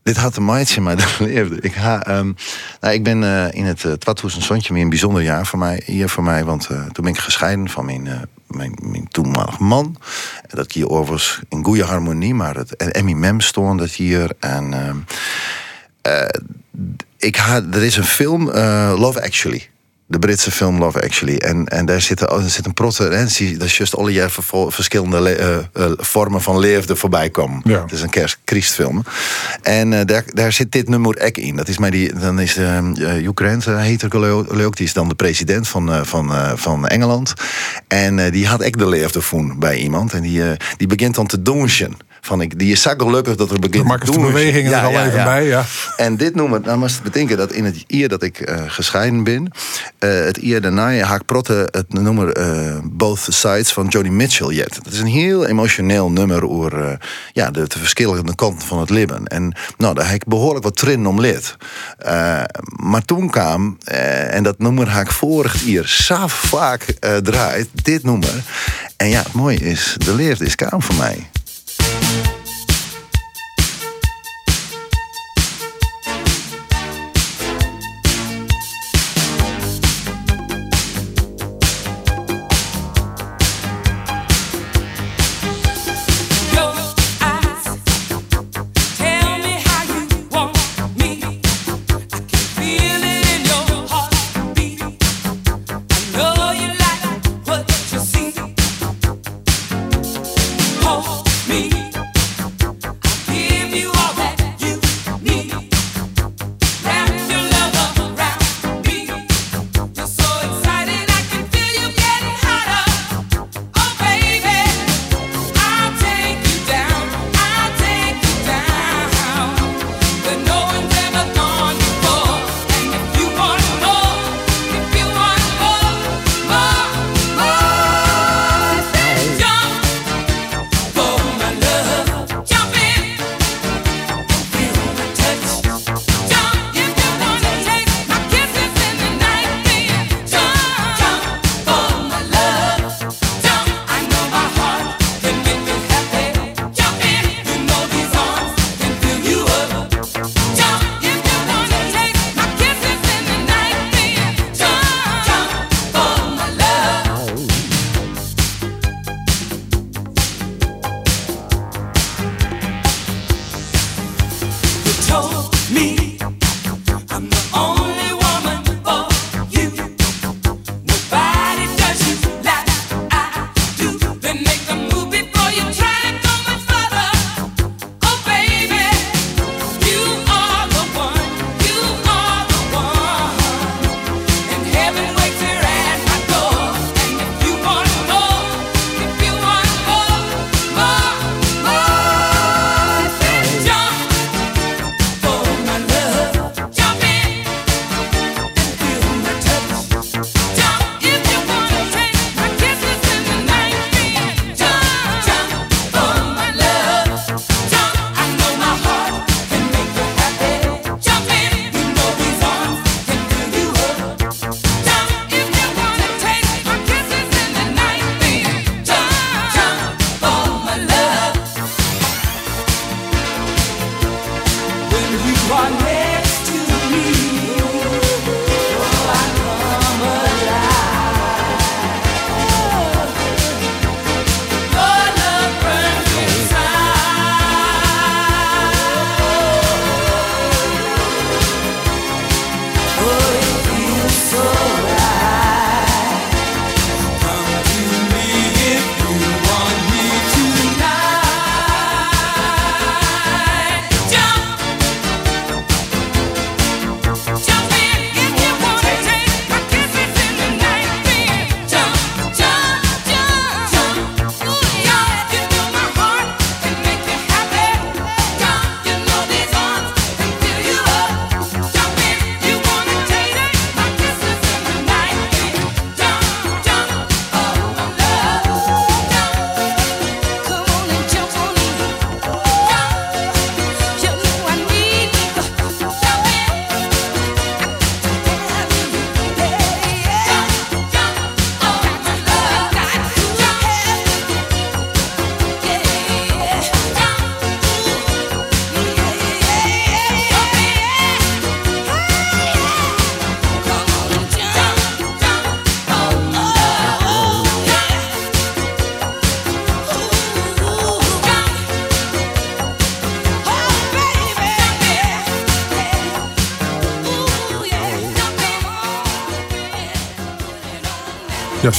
[0.03, 1.61] Dit had een maatje, maar dat leefde.
[1.61, 2.37] Ik, ga, um,
[2.81, 5.83] nou, ik ben uh, in het uh, een Zondje meer een bijzonder jaar voor mij,
[5.85, 6.45] hier voor mij.
[6.45, 9.97] Want uh, toen ben ik gescheiden van mijn, mijn, mijn toenmalige man.
[10.49, 14.31] En dat hier overigens in goede harmonie, maar het Mem stond dat hier.
[14.41, 14.97] En ehm,
[17.17, 18.51] ik ha, er is een film,
[18.97, 19.71] Love Actually
[20.13, 21.37] de Britse film Love Actually.
[21.37, 24.31] En, en daar zit, er zit een proterentie, dat is juist alle jaar
[24.69, 25.39] verschillende
[25.77, 27.61] uh, vormen van leefde voorbij komen.
[27.65, 27.83] Ja.
[27.83, 29.05] Het is een kerstfilm.
[29.63, 31.57] En uh, daar, daar zit dit nummer ek in.
[31.57, 34.11] Dat is mij die, dan is uh, Grant, heet er
[34.77, 37.35] die is dan de president van, van, van Engeland.
[37.89, 40.13] En die had ek de leefde voen bij iemand.
[40.13, 40.43] En die,
[40.77, 44.15] die begint dan te douchen van ik, die is gelukkig dat er begint te doen.
[44.15, 45.65] de bewegingen ja, er al even bij, ja.
[45.97, 49.51] En dit nummer, nou moest bedenken dat in het jaar dat ik uh, gescheiden ben,
[49.99, 54.79] uh, het jaar daarna haak protte het nummer uh, Both Sides van Joni Mitchell jet.
[54.83, 56.99] Dat is een heel emotioneel nummer over
[57.33, 59.27] ja, de, de verschillende kanten van het leven.
[59.27, 61.57] En nou, daar heb ik behoorlijk wat trin om lid.
[62.77, 66.85] maar toen kwam, en dat nummer haak vorig jaar zo vaak
[67.23, 68.43] draait, dit nummer.
[68.97, 71.31] En ja, het mooie is, de leert is kaam voor mij.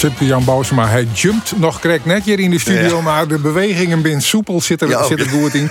[0.03, 3.39] Ja, Sipke Jan Bousema, hij jumpt nog correct net hier in de studio, maar de
[3.39, 5.69] bewegingen binnen soepel zitten er, zit er goed in.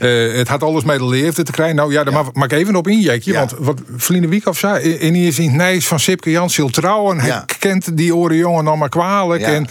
[0.00, 1.76] uh, het had alles mee de leeftijd te krijgen.
[1.76, 5.42] Nou ja, daar mag ik even op injekje, want wat Vliende Wiekhoff zei, in eerste
[5.42, 7.20] in Nijs van Sipke Jan zult trouwen.
[7.20, 9.42] Hij kent die oren jongen nog maar kwalijk.
[9.42, 9.66] En,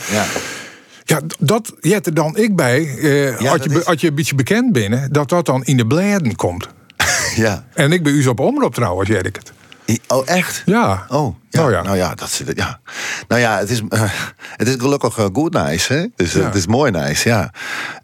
[1.05, 4.71] ja, dat jet er dan ik bij, uh, als, je, als je een beetje bekend
[4.71, 6.67] bent, dat dat dan in de bladen komt.
[7.35, 7.65] ja.
[7.73, 9.51] En ik ben u op omroep trouwens, jij ik het.
[10.07, 10.61] Oh, echt?
[10.65, 11.05] Ja.
[11.07, 11.59] Oh, ja.
[11.59, 12.79] Nou ja, nou ja, dat, ja.
[13.27, 14.01] Nou ja het, is, uh,
[14.55, 15.93] het is gelukkig uh, goed nice.
[15.93, 16.05] Hè?
[16.15, 17.51] Dus uh, het is mooi nice, ja.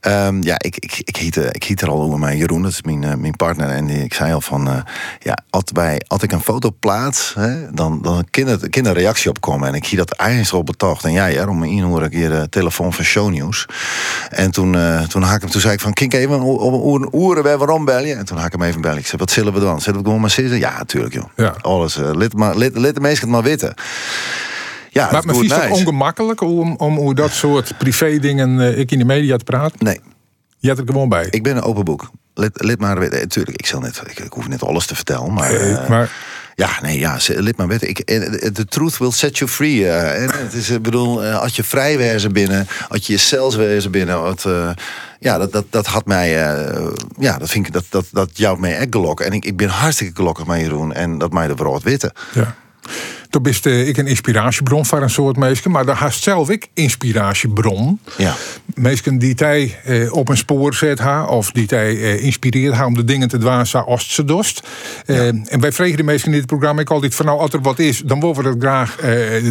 [0.02, 2.82] Um, ja, ik, ik, ik, hiet, ik hiet er al over mijn Jeroen, dat is
[2.82, 3.70] mijn, mijn partner.
[3.70, 4.84] En die, ik zei al van,
[5.20, 9.30] ja, als, bij, als ik een foto plaats, hè, dan, dan kan, kan een reactie
[9.30, 9.68] opkomen.
[9.68, 11.04] En ik zie dat eigenlijk al betocht.
[11.04, 13.66] En ja, ja, om me in hoor ik hier de telefoon van Shownieuws.
[14.30, 14.78] En toen,
[15.08, 18.04] toen, haak ik hem, toen zei ik van, kijk even, een oeren bij waarom bel
[18.04, 18.14] je?
[18.14, 18.98] En toen haak ik hem even bellen.
[18.98, 19.82] Ik zei, wat zullen we dan?
[19.82, 20.58] Zullen we gewoon maar zitten?
[20.60, 21.26] Ja, natuurlijk joh.
[21.36, 21.56] Ja.
[21.62, 23.74] Alles, lid, maar, lid, lid de meesten maar weten.
[24.96, 28.92] Ja, maar het is toch ongemakkelijk om, om hoe dat soort privé dingen uh, ik
[28.92, 29.86] in de media te praten?
[29.86, 30.00] Nee.
[30.58, 31.28] Je hebt er gewoon bij.
[31.30, 32.10] Ik ben een open boek.
[32.34, 33.20] Lid, lid maar weten.
[33.20, 35.34] Natuurlijk, ik, zal net, ik, ik, hoef net alles te vertellen.
[35.34, 36.12] Maar, uh, maar
[36.56, 37.94] ja, nee, ja, lid maar weten.
[38.54, 39.80] The truth will set you free.
[39.80, 43.92] Uh, en het is, ik bedoel, als je vrij wezen binnen, als je jezelf wezen
[43.92, 44.22] binnen.
[44.22, 44.46] Wat,
[45.20, 46.30] ja, dat, dat, dat had mij,
[47.20, 49.26] ja, dat vind ik, dat, dat, dat jouwt mij echt gelokken.
[49.26, 50.94] En ik, ik ben hartstikke gelukkig met Jeroen.
[50.94, 52.14] En dat mij de brood witte.
[52.34, 52.56] Ja.
[53.36, 56.68] Toen bist uh, ik een inspiratiebron voor een soort mensen, maar daar haast zelf ik
[56.74, 58.00] inspiratiebron.
[58.18, 58.36] Ja.
[58.76, 62.86] Mensen die hij uh, op een spoor zet ha, of die hij uh, inspireert ha
[62.86, 64.68] om de dingen te doen zoals ze dost.
[65.06, 65.32] Ja.
[65.46, 67.80] En wij vregen de mensen in dit programma ik altijd van nou, als er wat
[67.80, 68.96] is, dan willen we er graag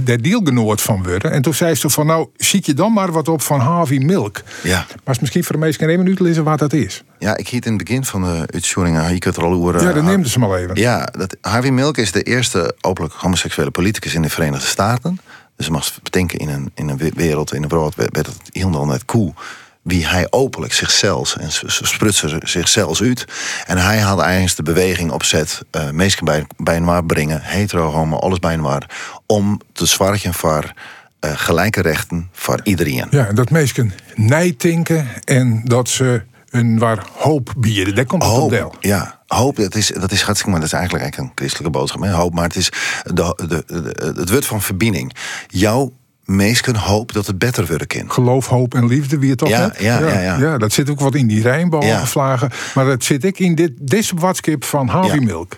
[0.05, 1.33] der deelgenoot van worden.
[1.33, 4.43] En toen zei ze van nou, zie je dan maar wat op van Harvey Milk.
[4.63, 4.87] Ja.
[5.05, 7.03] Maar misschien voor de mensen één minuut lezen wat dat is.
[7.25, 9.83] Ja, ik hiet in het begin van de uitzending, kunt er al horen.
[9.83, 10.77] Ja, dan neemde ze maar even.
[10.77, 15.21] Ja, dat, Harvey Milk is de eerste openlijk homoseksuele politicus in de Verenigde Staten.
[15.57, 18.87] Dus je mag bedenken in een, in een wereld, in een wereld werd het helemaal
[18.87, 19.35] net cool.
[19.83, 23.25] Wie hij openlijk zichzelf en sprutsen zichzelf uit.
[23.67, 27.91] En hij had eigenlijk de beweging opzet, uh, mensen bij, bij een waar brengen, hetero,
[27.91, 28.91] homo, alles bij een waar.
[29.27, 30.73] Om te zwartjen voor
[31.21, 33.07] uh, gelijke rechten voor iedereen.
[33.11, 36.23] Ja, dat mensen nijtinken en dat ze
[36.55, 37.95] een waar hoop bieden.
[37.95, 38.75] Daar komt het hoop, op deel.
[38.81, 42.03] Ja, hoop, dat is, dat is hartstikke maar dat is eigenlijk een christelijke boodschap.
[42.03, 42.11] Hè?
[42.11, 42.69] Hoop, maar het is
[43.03, 43.13] de,
[43.49, 45.15] de, de, het woord van verbinding.
[45.49, 45.93] Jouw
[46.25, 48.13] meesten hoop dat het beter worden kan.
[48.13, 50.59] Geloof, hoop en liefde, wie het toch ja, ja, ja, ja, ja.
[50.59, 52.49] dat zit ook wat in die Rijnboog ja.
[52.75, 55.57] Maar dat zit ik in dit, deze watskip van Harvey Milk.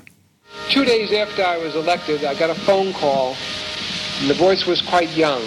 [0.68, 3.34] Two days after I was elected, I got a phone call.
[4.20, 5.42] And the voice was quite young.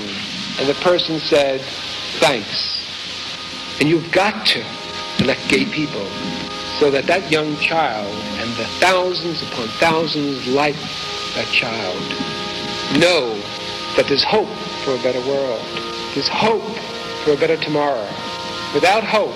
[0.60, 1.62] And the person said,
[2.20, 2.78] thanks.
[3.80, 4.79] And you've got to
[5.20, 6.06] elect gay people
[6.80, 8.08] so that that young child
[8.40, 10.76] and the thousands upon thousands like
[11.36, 12.00] that child
[13.00, 13.36] know
[13.96, 14.48] that there's hope
[14.84, 15.62] for a better world.
[16.16, 16.64] There's hope
[17.24, 18.08] for a better tomorrow.
[18.74, 19.36] Without hope,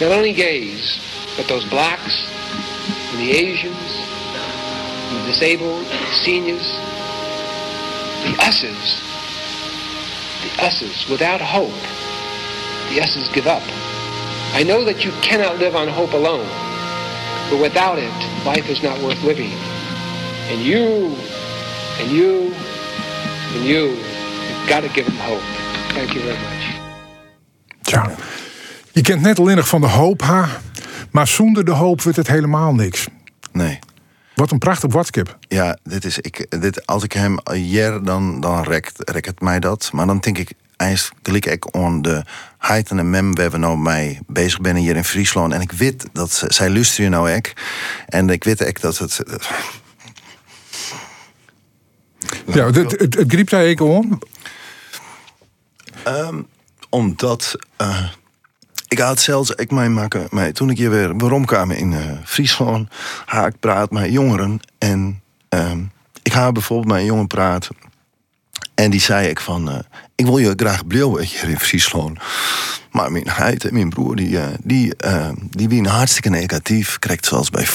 [0.00, 0.98] not only gays,
[1.36, 2.26] but those blacks
[3.12, 3.76] and the Asians,
[5.10, 6.66] and the disabled, the seniors,
[8.26, 9.00] the us's,
[10.42, 11.70] the us's, without hope,
[12.90, 13.62] the us's give up.
[14.52, 16.46] I know that you cannot live on hope alone,
[17.50, 18.12] but without it,
[18.44, 19.52] life is not worth living.
[20.50, 21.14] And you,
[22.00, 22.52] and you,
[23.54, 25.42] and you, you've got to give them hope.
[25.94, 26.78] Thank you very much.
[27.82, 28.10] Tja,
[28.92, 30.48] je kent net alleen nog van de hoop, ha,
[31.10, 33.06] maar zonder de hoop wordt het helemaal niks.
[33.52, 33.78] Nee.
[34.34, 35.38] Wat een prachtig WhatsApp.
[35.48, 39.60] Ja, dit is, ik, dit, als ik hem hier, dan, dan rekt, rekt het mij
[39.60, 39.90] dat.
[39.92, 42.24] Maar dan denk ik, eigenlijk ik aan de
[42.58, 45.52] heid en mem waar we nou mee bezig zijn hier in Friesland.
[45.52, 47.52] En ik weet dat ze, zij luisteren nou ek.
[48.06, 49.20] En ik weet ook dat het.
[52.46, 54.18] Ja, het, het, het, het griep daar ik om.
[56.06, 56.46] Um,
[56.88, 57.56] omdat.
[57.78, 58.08] Uh,
[58.88, 62.04] ik had zelfs, ik mij maken, mij, toen ik hier weer waarom kwam in uh,
[62.24, 62.88] Friesland,
[63.26, 64.60] ga ik praat met jongeren.
[64.78, 67.76] En um, ik ga bijvoorbeeld met een jongen praten.
[68.74, 69.78] En die zei ik van, uh,
[70.20, 72.18] ik wil je graag blijven hier in Friesland.
[72.90, 76.98] Maar mijn heid en mijn broer, die, uh, die, uh, die wie hartstikke negatief.
[76.98, 77.66] Krijgt zoals bij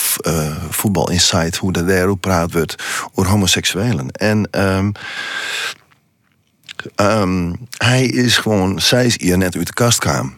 [0.69, 2.75] Voetbal Insight, hoe er daarop praat wordt
[3.13, 4.11] over homoseksuelen.
[4.11, 4.91] En um,
[6.95, 10.33] um, hij is gewoon, zij is hier net uit de kast kwam.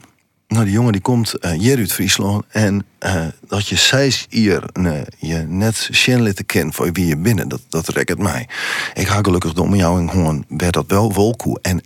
[0.47, 2.45] Nou, die jongen die komt uh, hier uit Friesland.
[2.49, 7.47] En uh, dat je zij hier uh, je net Shenlitten kent voor wie je binnen,
[7.47, 8.47] dat, dat mij.
[8.93, 11.59] Ik ga gelukkig de omjouwing gewoon, werd dat wel wolkoe.
[11.61, 11.81] En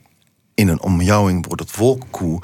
[0.54, 2.40] in een omjouwing wordt het wolkoe,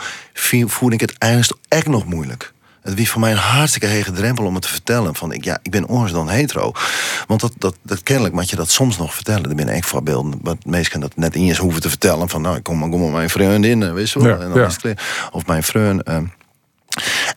[0.68, 2.54] voel ik het eigenlijk echt nog moeilijk.
[2.82, 5.16] Het wie voor mij een hartstikke hege drempel om het te vertellen.
[5.16, 6.72] Van ik, ja, ik ben anders dan hetero.
[7.28, 9.50] Want dat, dat, dat kennelijk moet je dat soms nog vertellen.
[9.50, 10.40] Er ben ik voorbeelden.
[10.42, 12.30] Wat meesten dat net in eens hoeven te vertellen.
[12.30, 14.28] Van nou, ik kom, kom op mijn vriendin, weet je wel.
[14.28, 14.66] Ja, en dan ja.
[14.66, 15.02] is het,
[15.32, 16.10] of mijn vriend.
[16.10, 16.18] Uh,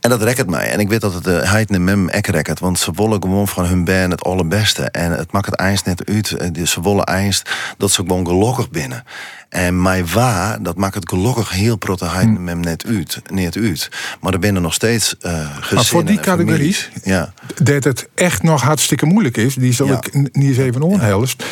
[0.01, 0.71] en dat rekt mij.
[0.71, 2.61] En ik weet dat het de eh, Heid en Mem ek rekt.
[2.61, 4.83] Want ze willen gewoon van hun band het allerbeste.
[4.83, 6.33] En het maakt het eindst net uit.
[6.33, 9.05] Eh, ze willen eindst dat ze gewoon gelukkig binnen.
[9.51, 13.23] En mij waar, dat maakt het gelukkig heel protte Mem net uit.
[13.31, 13.89] Net uit.
[14.21, 17.33] Maar er binnen nog steeds uh, gezinnen Maar voor die categorie's, ja.
[17.63, 19.55] dat het echt nog hartstikke moeilijk is.
[19.55, 21.45] Die zal ik niet eens even onhelst.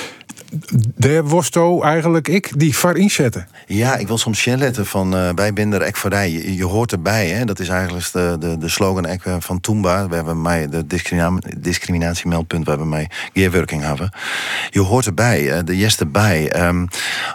[0.96, 1.50] Daar was
[1.82, 3.48] eigenlijk ik die var inzetten.
[3.66, 7.28] Ja, ik wil soms letten van uh, bij binder ek je, je, hoort erbij.
[7.28, 7.44] Hè?
[7.44, 10.08] Dat is eigenlijk de, de, de slogan eh, van Toomba.
[10.08, 14.12] We hebben mij de discrimina discriminatiemeldpunt, we hebben mij gearworking hebben.
[14.70, 16.66] Je hoort erbij, uh, de jest erbij.
[16.66, 16.88] Um,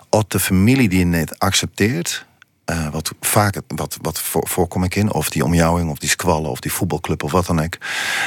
[0.10, 2.26] als de familie die je net accepteert
[2.66, 6.50] uh, wat vaak wat, wat voor, voorkom ik in, of die omjouwing, of die squallen,
[6.50, 7.78] of die voetbalclub of wat dan ook,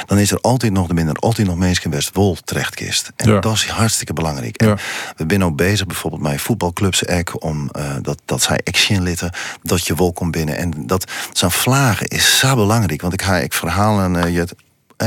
[0.05, 3.11] dan is er altijd nog de minder, altijd nog mensen best wol terechtkist.
[3.15, 4.57] En dat is hartstikke belangrijk.
[4.57, 4.77] En
[5.15, 9.31] we zijn ook bezig bijvoorbeeld met voetbalclubs ek, om uh, dat, dat zij action litten,
[9.61, 10.57] dat je wol komt binnen.
[10.57, 13.01] En dat zijn vlagen is zo belangrijk.
[13.01, 14.47] Want ik ga ik verhalen, uh, je,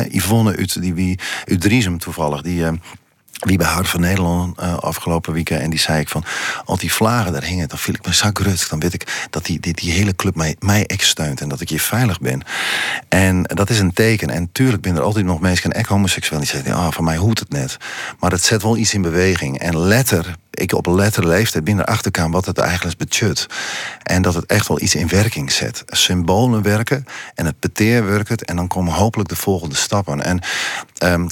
[0.08, 1.18] Yvonne uit, die, wie,
[1.48, 2.64] uit Driesem toevallig, die
[3.40, 5.60] wie bij van Nederland uh, afgelopen weekend.
[5.60, 6.24] En die zei ik van,
[6.64, 8.68] al die vlagen daar hingen, dan viel ik me zak rustig.
[8.68, 11.60] Dan weet ik dat die, die, die hele club mij, mij ex steunt en dat
[11.60, 12.42] ik hier veilig ben.
[13.08, 14.30] En dat is een teken.
[14.30, 17.50] En tuurlijk ben er altijd nog mensen, en homoseksueel, die zeggen, van mij hoeft het
[17.50, 17.76] net.
[18.18, 19.58] Maar het zet wel iets in beweging.
[19.58, 20.94] En letter ik op een
[21.26, 23.46] leeftijd binnen achterkam wat het eigenlijk betjut.
[24.02, 25.82] En dat het echt wel iets in werking zet.
[25.86, 28.44] Symbolen werken en het peteer werkt.
[28.44, 30.22] En dan komen hopelijk de volgende stappen.
[30.22, 30.40] En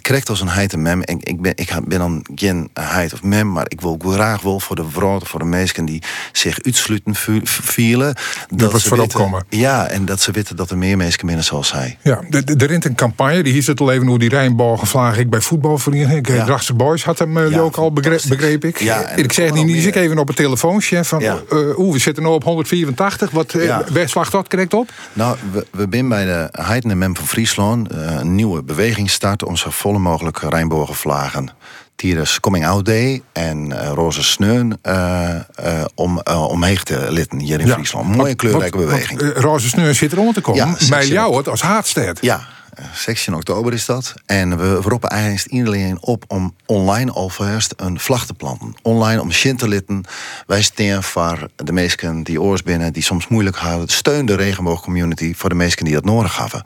[0.01, 1.03] krijgt als een heid en mem.
[1.05, 4.84] Ik, ik ben dan geen heid of mem, maar ik wil graag wel voor de
[4.90, 8.14] vrouwen, voor de mensen die zich uitsluiten vielen.
[8.49, 11.72] Dat, dat ze weten, Ja, en dat ze weten dat er meer mensen binnen zoals
[11.72, 11.99] hij.
[12.03, 14.30] Ja, er rint een campagne, die hier zit al even hoe die
[14.82, 16.26] vlaag ik bij voetbalvereniging.
[16.28, 16.59] Ja.
[16.76, 18.80] Boys had hem uh, ook al begreep ik.
[18.80, 21.34] Ja, ik zeg niet, niet ik even op het telefoontje van, ja.
[21.53, 23.30] uh, we zitten nu op 184.
[23.30, 24.07] Wat uh, ja.
[24.07, 24.90] slaagt dat correct op?
[25.12, 29.57] Nou, we, we zijn bij de Heiden Mem van Friesland een nieuwe beweging start om
[29.57, 31.51] zo volle mogelijk Rijnbogen vlagen
[31.99, 35.34] tijdens Coming Out Day en uh, Roze Sneun uh,
[35.64, 37.72] uh, om, omheen te litten hier in ja.
[37.72, 38.16] Friesland.
[38.16, 39.32] Mooie kleurrijke beweging.
[39.34, 40.76] Roze Sneun zit er om te komen.
[40.78, 42.18] Ja, Bij jou het als haatstad.
[42.20, 42.40] Ja,
[42.95, 44.14] 16 oktober is dat.
[44.26, 48.74] En we roepen eigenlijk iedereen op om online alvast een vlag te planten.
[48.83, 50.05] Online om shin te litten.
[50.47, 53.89] Wij staan voor de mensen die oors binnen, die soms moeilijk hadden.
[53.89, 56.62] Steun de regenboogcommunity voor de mensen die dat nodig hebben.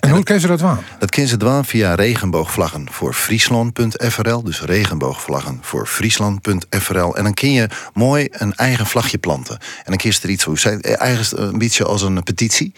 [0.00, 0.84] En, hoe kennen ze dat waan?
[0.98, 4.42] Dat kennen ze doen via regenboogvlaggen voor Friesland.frl.
[4.42, 7.16] Dus regenboogvlaggen voor Friesland.frl.
[7.16, 9.58] En dan kun je mooi een eigen vlagje planten.
[9.58, 12.72] En dan kies er iets hoe eigenlijk een beetje als een petitie.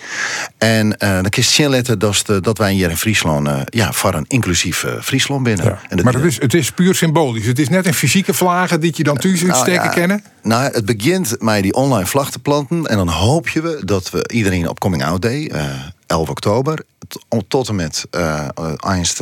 [0.58, 4.14] En uh, dan kies je letten dat, dat wij hier in Friesland uh, ja, voor
[4.14, 5.64] een inclusief uh, Friesland binnen.
[5.64, 5.80] Ja.
[5.88, 7.46] En maar het is, het is puur symbolisch.
[7.46, 10.24] Het is net een fysieke vlagen die je dan thuis nou, uitsteken kennen.
[10.42, 12.86] Nou, het begint met die online vlag te planten.
[12.86, 15.52] En dan hoop je dat we iedereen op Coming Out Day,
[16.06, 16.84] 11 oktober,
[17.48, 19.20] tot en met uh, einst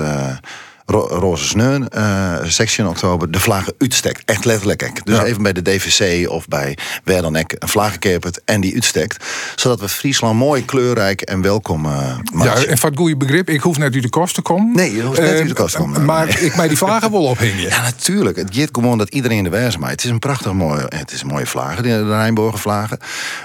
[0.99, 4.23] roze sneun, uh, eh, 16 oktober, de vlaggen uitstekt.
[4.25, 5.01] Echt letterlijk.
[5.05, 8.01] Dus even bij de DVC of bij waar dan een vlaggen
[8.45, 9.25] en die uitstekt.
[9.57, 13.61] Zodat we Friesland mooi, kleurrijk en welkom uh, Ja, en van het goede begrip, ik
[13.61, 14.77] hoef net u de kost te komen.
[14.77, 16.05] Nee, je hoeft net uh, de kost te komen.
[16.05, 17.61] Maar ik mij die vlaggen wel ophingen.
[17.61, 18.37] Ja, natuurlijk.
[18.37, 19.93] Het gaat gewoon dat iedereen de wijs maakt.
[19.93, 22.99] Het is een prachtig mooi, het is een mooie vlaggen, de Rijnborgen vlaggen.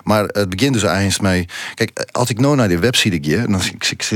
[0.04, 1.48] Maar het begint dus eigenlijk mee.
[1.74, 3.62] Kijk, als ik nou naar de website ga, dan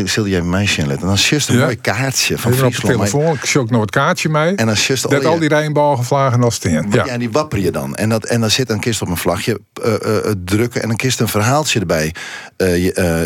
[0.08, 1.08] zul je een meisje letten.
[1.08, 3.44] Dan is het een mooi kaartje van Friesland telefoon.
[3.44, 4.56] Ik zoek nog het kaartje mee.
[4.56, 6.86] En dan just dat al die rijnbalgen als steen.
[6.92, 7.06] Ja.
[7.06, 7.96] ja, en die wapper je dan.
[7.96, 10.82] En, dat, en dan zit een kist op een vlagje uh, uh, drukken.
[10.82, 12.16] En dan kist een verhaaltje erbij,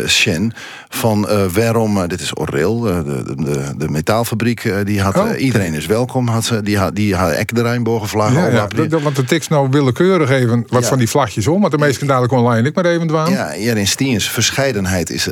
[0.06, 0.52] Shen.
[0.88, 4.72] Van waarom, dit is Oreel, de, de, de, metaalfabriek.
[4.84, 6.28] die had, oh, iedereen is welkom.
[6.28, 8.66] Had ze, die had, die had ek de Rijnbogenvlag ja, ja.
[8.66, 11.60] Dat, want de tekst nou willekeurig even wat van die vlagjes om.
[11.60, 13.30] Want de meesten dadelijk online ik maar even dwaan.
[13.30, 15.28] Ja, in Stiens, verscheidenheid is,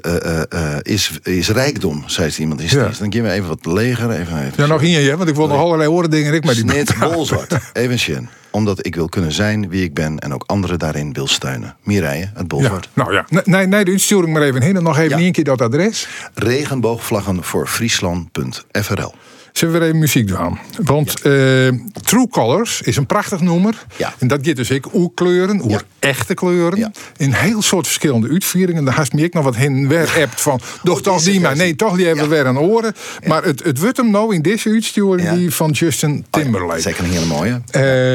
[0.82, 2.98] is, is rijkdom, zei iemand in Stiens.
[2.98, 4.10] Dan geven we even wat leger.
[4.10, 6.34] Even ja, nog in je, want ik wil nog allerlei oren dingen.
[6.34, 7.56] Ik met die Snit bolzwart.
[7.72, 8.28] Even.
[8.50, 11.76] Omdat ik wil kunnen zijn wie ik ben en ook anderen daarin wil steunen.
[11.82, 12.88] Mireille, het bolzwart.
[12.94, 14.76] Ja, nou ja, nee, nee, de insturing maar even heen.
[14.76, 15.26] En nog even ja.
[15.26, 16.08] een keer dat adres.
[16.34, 19.14] Regenboogvlaggen voor Friesland.frl
[19.54, 20.58] Zullen we weer even muziek doen?
[20.82, 21.30] Want ja.
[21.30, 23.84] uh, True Colors is een prachtig nummer.
[23.96, 24.14] Ja.
[24.18, 26.78] En dat geeft dus ik oerkleuren, oer echte kleuren.
[26.78, 26.90] Ja.
[27.16, 28.84] In heel soort verschillende uitvieringen.
[28.84, 30.60] Daar haast me ik nog wat heen weer hebt van.
[30.82, 31.56] Doch toch die maar.
[31.56, 32.94] Nee, toch die hebben we weer aan oren.
[33.26, 36.80] Maar het, het wordt hem nou in deze uitsturing die van Justin oh Timberlake.
[36.80, 37.62] zeker een hele mooie.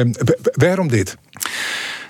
[0.06, 0.12] Uh,
[0.52, 1.16] waarom dit?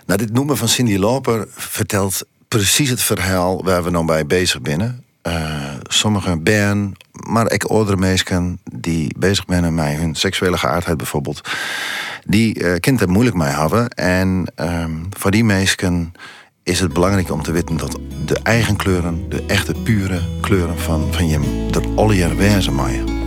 [0.07, 4.61] Nou, dit noemen van Cindy Lauper vertelt precies het verhaal waar we nou bij bezig
[4.61, 5.05] binnen.
[5.23, 11.49] Uh, sommige ben, maar ik oudere mensen die bezig zijn met hun seksuele geaardheid bijvoorbeeld,
[12.25, 13.89] die uh, kind het moeilijk mee hebben.
[13.89, 16.13] En um, voor die mensen
[16.63, 21.09] is het belangrijk om te weten dat de eigen kleuren, de echte pure kleuren van,
[21.11, 23.19] van je, er alle jaar wezen maaien.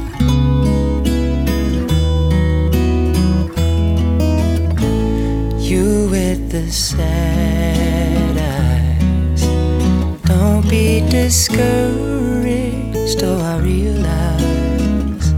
[5.58, 7.93] You with the sad
[11.24, 13.24] discouraged.
[13.24, 15.34] Oh, I realize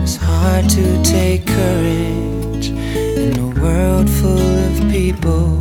[0.00, 5.58] it's hard to take courage in a world full of people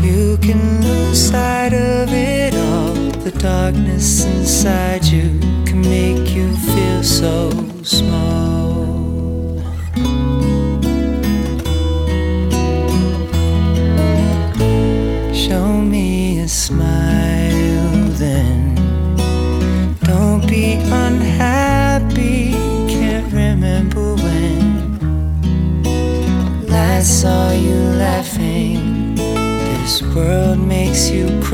[0.00, 2.94] You can lose sight of it all.
[3.24, 5.35] The darkness inside you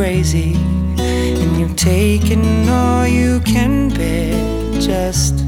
[0.03, 0.57] crazy,
[0.99, 4.35] and you've taken all you can bear.
[4.81, 5.45] Just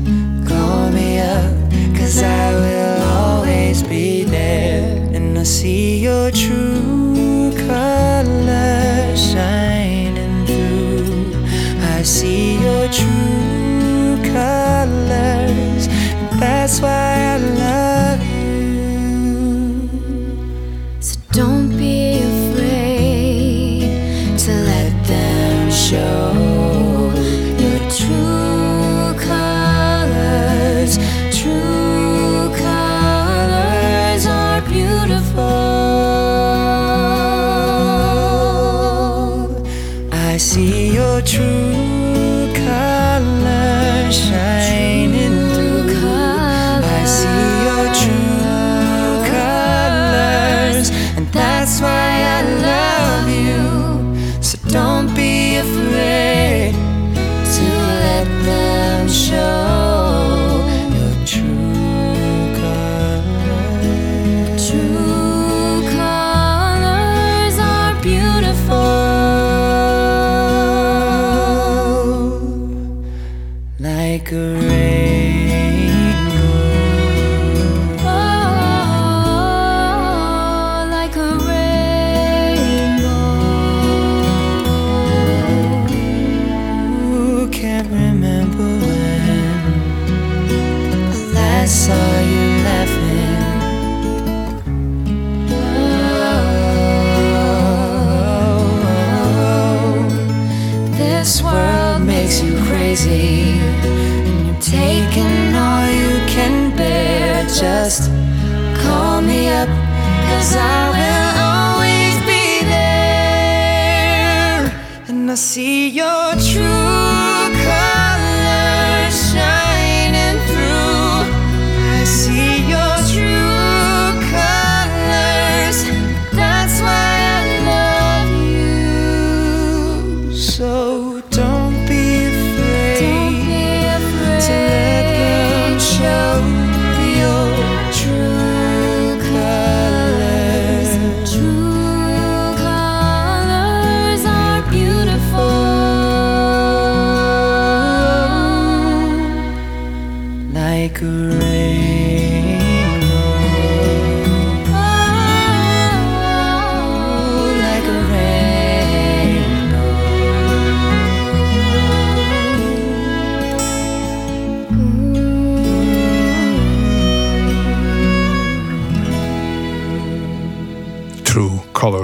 [0.46, 1.52] call me up,
[1.96, 5.11] cause I will always be there.
[5.12, 6.93] And I see your true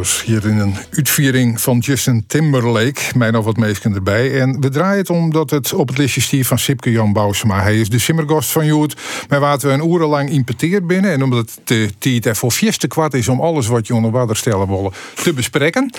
[0.01, 3.01] Hier in een uitviering van Justin Timberlake.
[3.17, 4.41] Mij nog wat meesken erbij.
[4.41, 7.63] En we draaien het omdat het op het listje stier van Sipke Jan Bousema.
[7.63, 8.97] Hij is de simmergast van Joet.
[9.29, 11.13] Maar waar we een urenlang importeerd binnen.
[11.13, 14.11] En omdat het de tijd er voor vieste kwart is om alles wat je onder
[14.11, 14.93] water stellen willen
[15.23, 15.93] te bespreken.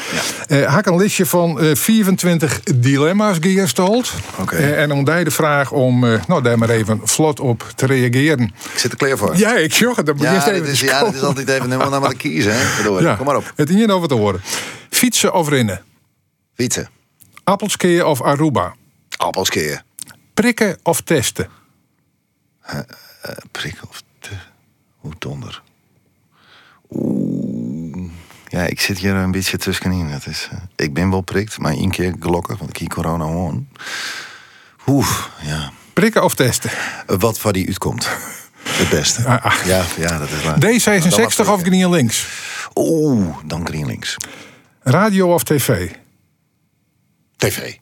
[0.48, 0.58] Ja.
[0.58, 4.14] Uh, ik een listje van uh, 24 dilemma's geërsteld.
[4.40, 4.56] Oké.
[4.56, 8.44] Uh, en om daar de vraag om nou, daar maar even vlot op te reageren.
[8.74, 9.38] Ik zit er klaar voor.
[9.38, 10.12] Ja, ik zorg het.
[10.18, 12.54] Ja, dat is, ja, dat is altijd even helemaal naar maar kiezen.
[12.56, 12.60] Hè?
[13.02, 13.16] Ja.
[13.16, 13.54] Kom maar op.
[13.56, 14.42] Het over te horen.
[14.90, 15.84] Fietsen of rennen?
[16.54, 16.90] Fietsen.
[17.44, 18.76] Appelskeer of Aruba?
[19.18, 19.84] Appelskeer.
[20.34, 21.50] Prikken of testen?
[22.70, 24.30] Uh, uh, prikken of te...
[24.96, 25.62] Hoe donder.
[26.90, 28.12] Oeh.
[28.48, 30.06] Ja, ik zit hier een beetje tussenin.
[30.06, 33.26] Het is, uh, ik ben wel prikt, maar één keer gelukkig, want ik hier corona
[33.26, 33.68] gewoon.
[34.88, 35.72] Oeh, ja.
[35.94, 36.72] Prikken of testen?
[37.06, 38.10] Wat voor die uitkomt.
[38.64, 39.24] Het beste.
[39.28, 39.66] Ah, ah.
[39.66, 40.56] Ja, ja, dat is waar.
[40.56, 42.28] D66 of GreenLinks?
[42.74, 44.18] Oeh, dan GreenLinks.
[44.80, 45.92] Radio of tv?
[47.38, 47.78] TV.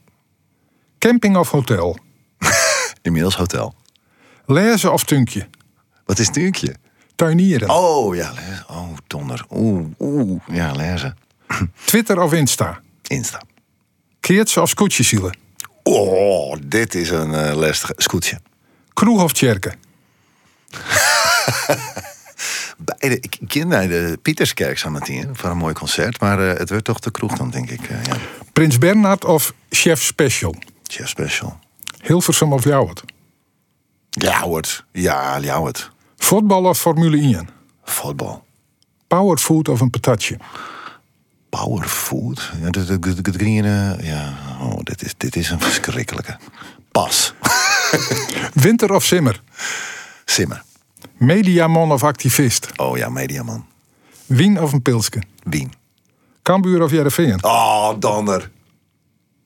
[0.98, 1.98] Camping of hotel?
[3.02, 3.76] Inmiddels hotel.
[4.46, 5.48] Lezen of tunkje?
[6.06, 6.76] Wat is tunkje?
[7.16, 7.70] Tuinieren.
[7.70, 8.32] Oh, ja.
[8.32, 8.64] Lezen.
[8.70, 9.46] Oh, donder.
[9.50, 10.42] Oeh, oeh.
[10.52, 11.18] Ja, lezen.
[11.86, 12.82] Twitter of Insta?
[13.08, 13.42] Insta.
[14.20, 15.38] Keertje of scootjesielen?
[15.84, 18.40] Oh, dit is een uh, lastige scootje.
[18.94, 19.80] Kroeg of tjerken?
[22.98, 26.20] Ik ken naar de Pieterskerk samen voor een mooi concert.
[26.20, 27.90] Maar uh, het wordt toch de kroeg dan, denk ik.
[27.90, 28.16] Uh, ja.
[28.54, 30.56] Prins Bernhard of Chef Special?
[30.84, 31.60] Chef Special.
[32.02, 33.04] Hilversum of Ljouwert?
[34.10, 34.86] Ljouwert.
[34.92, 35.92] Ja, Ljouwert.
[36.18, 37.50] Voetbal of Formule 1?
[37.84, 38.46] Voetbal.
[39.08, 40.38] Powerfood of een patatje?
[41.50, 42.52] Powerfood?
[42.62, 43.42] Ja, dat, dat, dat, dat
[44.02, 44.38] ja.
[44.62, 46.38] Oh, dit, is, dit is een verschrikkelijke.
[46.92, 47.34] Pas.
[48.54, 49.42] Winter of simmer?
[50.26, 50.64] Simmer.
[51.18, 52.72] Mediaman of activist?
[52.76, 53.66] Oh ja, mediaman.
[54.26, 55.22] Wien of een pilsje?
[55.44, 55.74] Wien.
[56.42, 57.44] Cambuur of Jereveen?
[57.44, 58.52] Oh, Donner.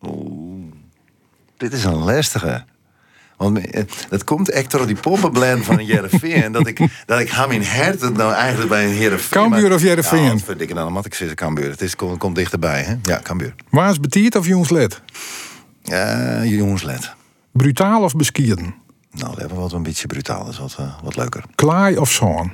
[0.02, 0.72] Oeh.
[1.58, 2.64] Dit is een lastige.
[3.38, 3.60] Want
[4.10, 6.52] het komt echt door die poppenblend van een Jereveen.
[6.52, 9.30] dat ik, dat ik hem in hert nou eigenlijk bij een Jereveen.
[9.30, 10.24] Cambuur of Jereveen?
[10.24, 11.70] Ja, verdikken dan, wat ik zeggen Cambuur.
[11.70, 12.96] Het is, komt, komt dichterbij, hè?
[13.02, 13.56] Ja, Cambuur.
[13.70, 15.02] Waar is betiert of jongenslet?
[15.82, 17.14] Ja, jongenslet.
[17.52, 18.76] Brutaal of beskieren?
[19.14, 20.44] Nou, dat hebben we wat een beetje brutaal.
[20.44, 21.44] Dat is wat, uh, wat leuker.
[21.56, 22.54] Klaai of zoon?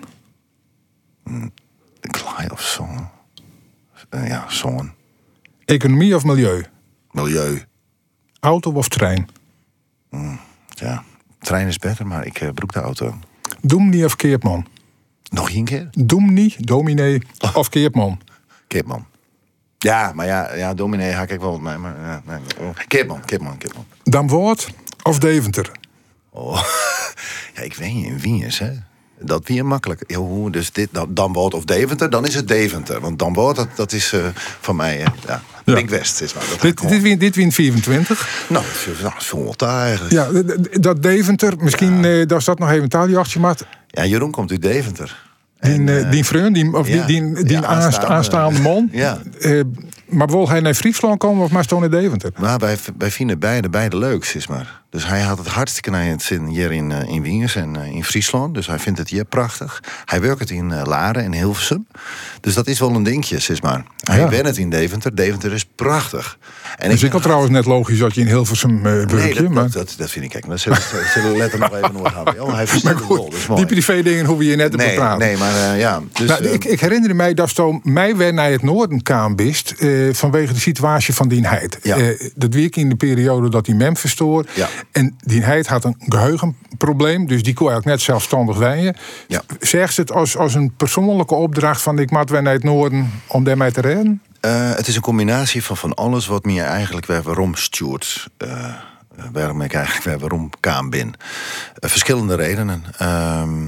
[1.24, 1.52] Mm,
[2.00, 3.10] klaai of zoon?
[4.10, 4.92] Uh, ja, zoon.
[5.66, 6.66] Economie of milieu?
[7.12, 7.64] Milieu.
[8.40, 9.28] Auto of trein?
[10.10, 11.04] Mm, ja,
[11.40, 13.16] trein is beter, maar ik uh, broek de auto.
[13.62, 14.66] Doemnie of Keertman?
[15.30, 15.88] Nog één keer?
[15.92, 17.56] Doemnie, dominee oh.
[17.56, 18.22] of Keertman?
[18.68, 19.06] Keertman.
[19.78, 21.78] Ja, maar ja, ja dominee haak ik wel wat mij.
[21.78, 22.40] Maar, ja, nee.
[22.88, 23.86] Keertman, Keertman, Keertman.
[24.04, 24.70] Dan Woord
[25.04, 25.72] of Deventer?
[26.30, 26.64] Oh,
[27.56, 28.72] ja, ik weet niet, in Wien is, hè?
[29.22, 30.04] Dat weer makkelijk.
[30.08, 33.00] Jo, dus dit, dan, wordt of Deventer, dan is het Deventer.
[33.00, 34.26] Want dan wordt dat, dat is uh,
[34.60, 35.42] van mij, uh, ja.
[35.66, 35.74] Ja.
[35.74, 36.34] Big West is.
[36.34, 38.46] Dat dit, dit, wint, dit wint 24.
[38.50, 38.66] Nou,
[39.02, 40.12] dat is veel eigenlijk.
[40.12, 40.28] Ja,
[40.72, 42.20] dat Deventer, misschien ja.
[42.20, 43.58] uh, dat is dat nog even een taaljachtje, maar...
[43.88, 45.28] Ja, Jeroen komt uit Deventer.
[45.60, 48.90] Die, en, uh, die vriend, die, of ja, die, die, die aanstaande, aanstaande man.
[49.06, 49.22] ja.
[50.10, 52.32] Maar wil hij naar Friesland komen of maar in Deventer?
[52.38, 54.82] Maar wij, wij vinden beide, beide leuk, is maar.
[54.90, 57.96] Dus hij had het hartstikke naar het zin hier in, uh, in Wiens en uh,
[57.96, 58.54] in Friesland.
[58.54, 59.84] Dus hij vindt het hier prachtig.
[60.06, 61.88] Hij werkt het in uh, Laren en Hilversum.
[62.42, 63.84] Dus dat is wel een dingetje, is maar.
[64.04, 64.30] Hij ja.
[64.30, 65.16] het in Deventer.
[65.16, 66.38] Deventer is prachtig.
[66.78, 69.14] En dus ik had trouwens net logisch dat je in Hilversum uh, werkt.
[69.14, 69.72] Nee, dat, maar...
[69.72, 70.32] dat, dat, vind ik.
[70.32, 72.42] Kijk, dat zullen, we letter nog even nooit hebben.
[72.42, 75.20] Oh, hij verstaat goed, rol, Die privé dingen hoef je net te nee, praten.
[75.20, 76.02] Nee, maar ja.
[76.14, 79.74] Dus, nou, ik, ik herinner mij dat zo mij weer naar het noorden kwam bist.
[80.12, 81.78] vanwege de situatie van die heid.
[81.82, 81.98] Ja.
[82.36, 84.46] dat week in de periode dat die mem verstoor.
[84.54, 84.70] Ja.
[84.92, 88.96] En die heid had een geheugenprobleem, dus die kon eigenlijk net zelfstandig wijnen.
[89.28, 89.42] Ja.
[89.60, 93.44] Zegt het als, als een persoonlijke opdracht van ik maat weer naar het noorden om
[93.44, 94.22] daarmee te redden?
[94.42, 98.28] Uh, het is een combinatie van, van alles wat me eigenlijk weer waarom stuurt.
[98.38, 98.74] Uh,
[99.32, 101.08] waarom ik eigenlijk weer waarom kaam ben.
[101.08, 102.84] Uh, verschillende redenen.
[102.98, 103.68] Ehm,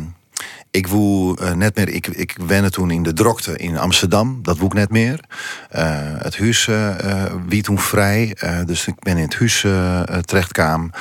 [0.72, 1.90] ik woe uh, net meer.
[1.90, 4.40] Ik, ik wende toen in de drokte in Amsterdam.
[4.42, 5.20] Dat woe ik net meer.
[5.76, 5.82] Uh,
[6.18, 8.38] het huis uh, wie toen vrij.
[8.66, 9.66] dus ik ben in het huis
[10.26, 10.92] terechtkwam.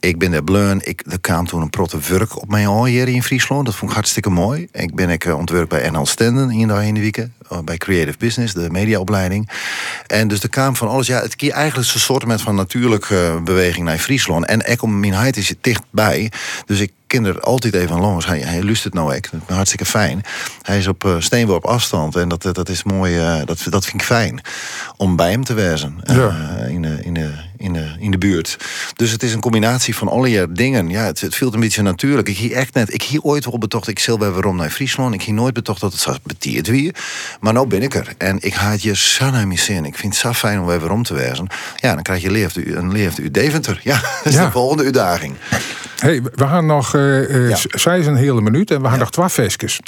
[0.00, 0.80] Ik ben daar bleun.
[0.84, 3.66] Ik, er kwam toen een protte vurk op mijn oor hier in Friesland.
[3.66, 4.68] Dat vond ik hartstikke mooi.
[4.72, 7.26] Ik ben ik ontwerp bij NL Stenden in de week.
[7.64, 9.50] Bij Creative Business, de mediaopleiding.
[10.06, 11.06] En dus er kwam van alles.
[11.06, 14.46] Ja, het is eigenlijk een soort van natuurlijke beweging naar Friesland.
[14.46, 16.32] En ik om mijn heid is dichtbij.
[16.66, 18.26] Dus ik kinder altijd even langs.
[18.26, 19.30] Hij, hij lust het nou echt.
[19.46, 20.20] Hartstikke fijn.
[20.62, 22.16] Hij is op uh, steenworp afstand.
[22.16, 23.16] En dat, dat is mooi.
[23.16, 24.40] Uh, dat, dat vind ik fijn.
[24.96, 26.00] Om bij hem te wezen.
[26.04, 26.30] Ja.
[26.68, 27.30] in, de, in, de,
[27.64, 28.56] in, de, in de buurt.
[28.96, 30.88] Dus het is een combinatie van alle dingen.
[30.88, 32.28] Ja, het, het viel een beetje natuurlijk.
[32.28, 32.94] Ik hier echt net.
[32.94, 33.88] Ik hier ooit wel betocht.
[33.88, 35.14] Ik zil bij waarom naar Friesland.
[35.14, 36.94] Ik hier nooit betocht dat het zo betierd weer.
[37.40, 38.14] Maar nou ben ik er.
[38.18, 39.84] En ik het je zo naar mijn zin.
[39.84, 41.46] Ik vind het zo fijn om weer waarom te wezen.
[41.76, 43.80] Ja, dan krijg je leeft u, een leeft u Deventer.
[43.82, 44.44] Ja, dat is Ja.
[44.44, 45.34] de volgende uitdaging.
[45.98, 47.00] Hey, we gaan nog, eh
[47.30, 47.56] uh, Ja.
[47.70, 49.80] zij is een hele minuut en we gaan nog twee vestjes.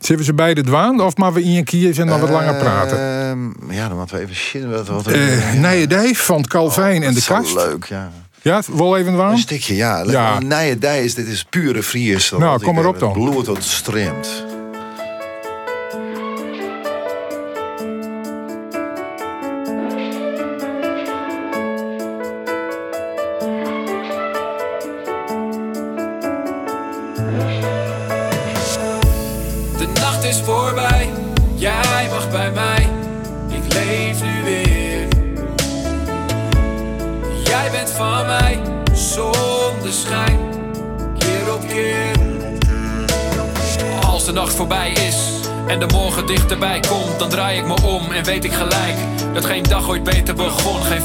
[0.00, 2.98] Zullen ze beide dwaan of maar we in een kier en dan wat langer praten?
[2.98, 4.64] Ehm, ja, dan moeten we even shit.
[4.64, 7.54] Wat, wat, Eh Nijedij van Calvijn en de Kast.
[7.54, 8.10] leuk, ja.
[8.42, 9.30] Ja, wel even dwaan?
[9.32, 10.04] Een stukje, ja.
[10.06, 10.38] Ja.
[10.40, 12.30] Nijedij is, dit is pure Fries.
[12.30, 13.12] Nou, kom maar op dan.
[13.12, 14.51] Bloed dat streamt.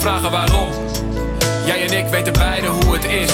[0.08, 0.70] Vragen waarom.
[1.66, 3.32] Jij en ik weten beide hoe het is.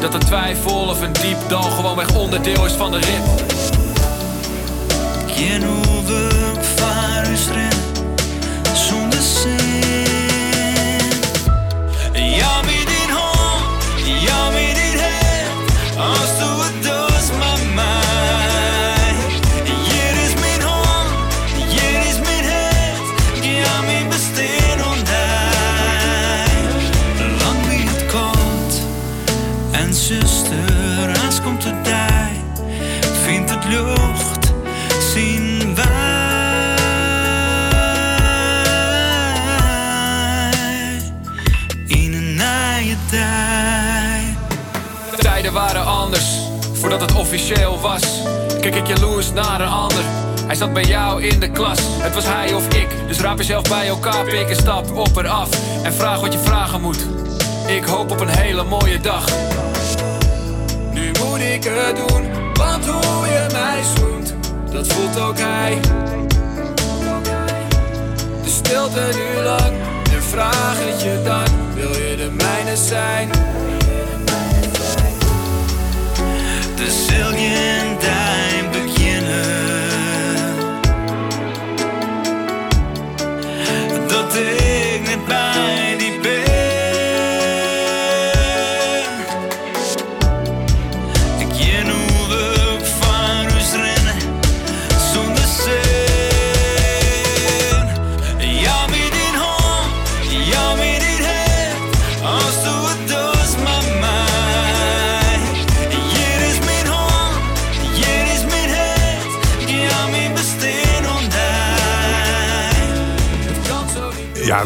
[0.00, 3.44] Dat een twijfel of een diep dal gewoonweg onderdeel is van de rit.
[5.26, 6.36] Quiero ver
[47.26, 48.22] officieel was.
[48.60, 50.04] Kijk ik jaloers naar een ander.
[50.46, 52.88] Hij zat bij jou in de klas, het was hij of ik.
[53.06, 55.48] Dus raap jezelf bij elkaar, pik een stap op eraf.
[55.82, 57.06] En vraag wat je vragen moet.
[57.66, 59.24] Ik hoop op een hele mooie dag.
[60.92, 64.34] Nu moet ik het doen, want hoe je mij zoent,
[64.70, 65.78] dat voelt ook hij.
[68.42, 69.72] De stilte nu lang,
[70.12, 73.30] en vraag het je dan, wil je de mijne zijn?
[76.86, 77.98] De zillion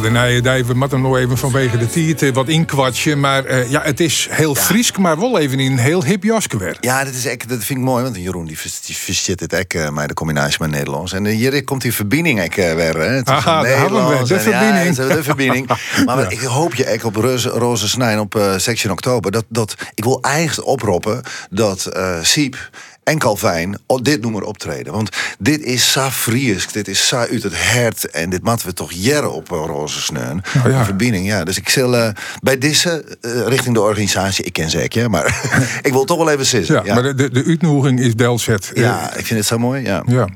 [0.01, 3.17] daarna Dave, we moeten nog even vanwege de tiert eh, wat inkwatsje.
[3.17, 6.59] Maar eh, ja, het is heel Friesk, maar wel even in een heel hip jasje
[6.59, 6.77] weer.
[6.81, 10.09] Ja, dat, is echt, dat vind ik mooi, want Jeroen die, verzit het eh, maar
[10.09, 11.13] de combinatie met Nederlands.
[11.13, 12.97] En eh, hier komt die verbinding ook, eh, weer.
[12.97, 13.25] Hè.
[13.25, 14.89] Aha, we, Nederlands de en ja, verbinding.
[14.89, 15.69] is de verbinding.
[16.05, 19.31] Maar ik hoop je echt op Roze, Roze Snijn op eh, Section Oktober.
[19.31, 22.71] Dat, dat, ik wil eigenlijk oproepen dat eh Siep
[23.05, 24.93] en Calvijn op dit nummer optreden.
[24.93, 28.11] Want dit is zo Friesk, dit is zo uit het hert.
[28.11, 30.43] En dit moeten we toch jaren op eh, Roze Snijn.
[30.55, 30.85] Nou ja.
[30.85, 31.45] Verbinding, ja.
[31.45, 35.41] Dus ik zal eh, bij deze eh, richting de organisatie, ik ken zeker, ja, maar
[35.83, 36.85] ik wil toch wel even sissen.
[36.85, 38.71] Ja, maar de, de, de uitnodiging is Delzet.
[38.75, 39.83] Ja, ik vind het zo mooi.
[39.83, 40.03] Ja.
[40.07, 40.29] ja.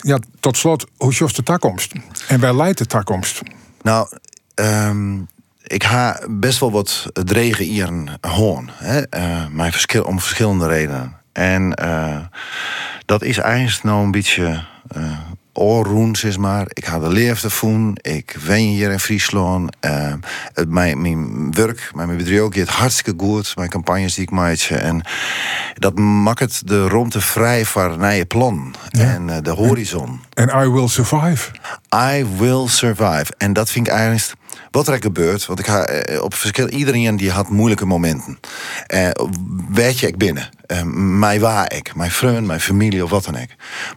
[0.00, 1.92] Ja, tot slot, hoe is de takkomst?
[2.28, 3.40] En waar leidt de takkomst?
[3.82, 4.08] Nou,
[4.54, 5.16] ehm,
[5.62, 8.70] ik ga best wel wat dregen hier een hoorn.
[8.72, 9.02] Hè?
[9.50, 11.17] maar verschil, om verschillende redenen.
[11.38, 12.16] En eh,
[13.04, 14.64] dat is eigenlijk nou een beetje
[14.96, 15.18] uh,
[15.52, 16.66] oorroens is maar.
[16.68, 17.92] Ik ga de leefte voelen.
[18.00, 19.76] Ik wen hier in Friesland.
[19.80, 20.12] Eh,
[20.52, 23.56] het, mijn, mijn werk, mijn bedrijf ook het hartstikke goed.
[23.56, 24.58] Mijn campagnes die ik maak.
[24.58, 25.02] En
[25.74, 28.74] dat maakt het de ruimte vrij voor nieuwe plan.
[28.90, 30.20] En eh, de horizon.
[30.34, 31.50] En I will survive.
[31.94, 33.26] I will survive.
[33.36, 34.32] En dat vind ik eigenlijk
[34.70, 35.46] wat er gebeurt.
[35.46, 38.38] Want ik ga eh, op verschil iedereen die had moeilijke momenten.
[39.70, 40.48] Weet je ik binnen.
[40.66, 43.48] Eh, mij waar ik, mijn vriend, mijn familie of wat dan ook.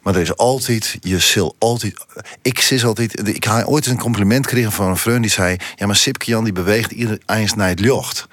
[0.03, 2.05] Maar er is altijd, je zult altijd.
[2.41, 3.28] Ik zit altijd.
[3.28, 6.43] Ik ga ooit een compliment kregen van een vriend die zei: Ja, maar Sipke Jan
[6.43, 8.28] die beweegt ieder eens naar het jocht.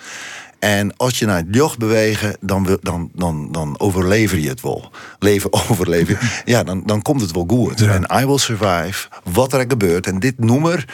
[0.58, 4.90] En als je naar het jocht bewegen, dan, dan, dan, dan overlever je het wel.
[5.18, 6.18] Leven overleven.
[6.44, 7.80] Ja, dan, dan komt het wel goed.
[7.80, 10.06] En I will survive, wat er gebeurt.
[10.06, 10.84] En dit nummer,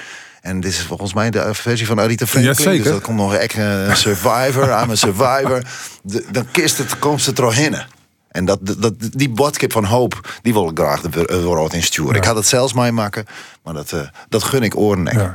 [0.44, 2.54] en dit is volgens mij de versie van Arita Franklin.
[2.54, 2.82] Jazeker.
[2.82, 5.62] Dus dat komt nog echt eh, een survivor, I'm a survivor.
[6.02, 7.86] De- dan kist het, komt het er hinnen.
[8.28, 12.14] En dat, dat, die boodschap van hoop, die wil ik graag de wereld insturen.
[12.14, 13.24] Ik had het zelfs mij maken,
[13.62, 15.04] maar dat, eh, dat gun ik oren.
[15.04, 15.34] Ja.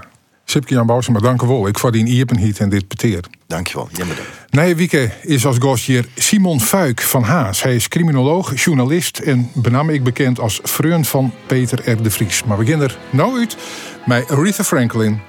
[0.50, 1.68] Sipke Jan Bousema, dank u wel.
[1.68, 3.24] Ik verdien Iepenhiet en dit peteer.
[3.47, 3.89] Dankjewel.
[3.91, 4.32] Jij bedankt.
[4.50, 7.64] Nee, Wieke is als gast hier Simon Fuik van Haas.
[7.64, 12.04] Hij is criminoloog, journalist en benam ik bekend als vriend van Peter R.
[12.04, 12.43] de Vries.
[12.43, 13.58] Maar we beginnen er nou uit
[14.06, 15.22] met Aretha Franklin,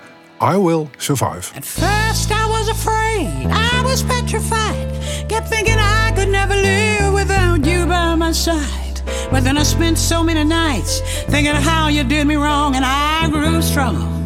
[0.43, 1.55] I Will Survive.
[1.57, 4.87] At first I was afraid, I was petrified.
[5.27, 9.03] Kept thinking I could never live without you by my side.
[9.31, 13.29] But then I spent so many nights thinking how you did me wrong, and I
[13.31, 14.20] grew strong.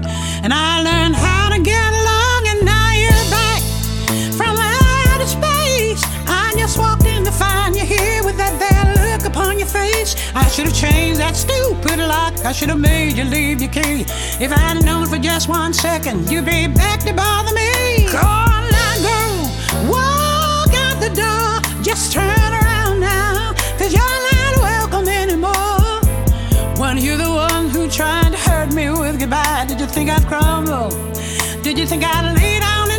[0.44, 2.40] and I learned how to get along.
[2.50, 3.62] And now you're back
[4.36, 6.02] from outer space.
[6.28, 10.14] I just walked in to find you here with that there look upon your face.
[10.34, 12.34] I should have changed that stupid lock.
[12.44, 14.04] I should have made you leave your key.
[14.38, 18.06] If I'd known for just one second, you'd be back to bother me.
[18.12, 18.64] Go on
[19.06, 19.36] girl.
[19.88, 21.82] Walk out the door.
[21.82, 26.00] Just turn around now, cause you're not welcome anymore.
[26.76, 28.23] When you're the one who tried
[28.64, 29.64] hurt me with goodbye?
[29.68, 30.90] Did you think I'd crumble?
[31.62, 32.93] Did you think I'd lay down?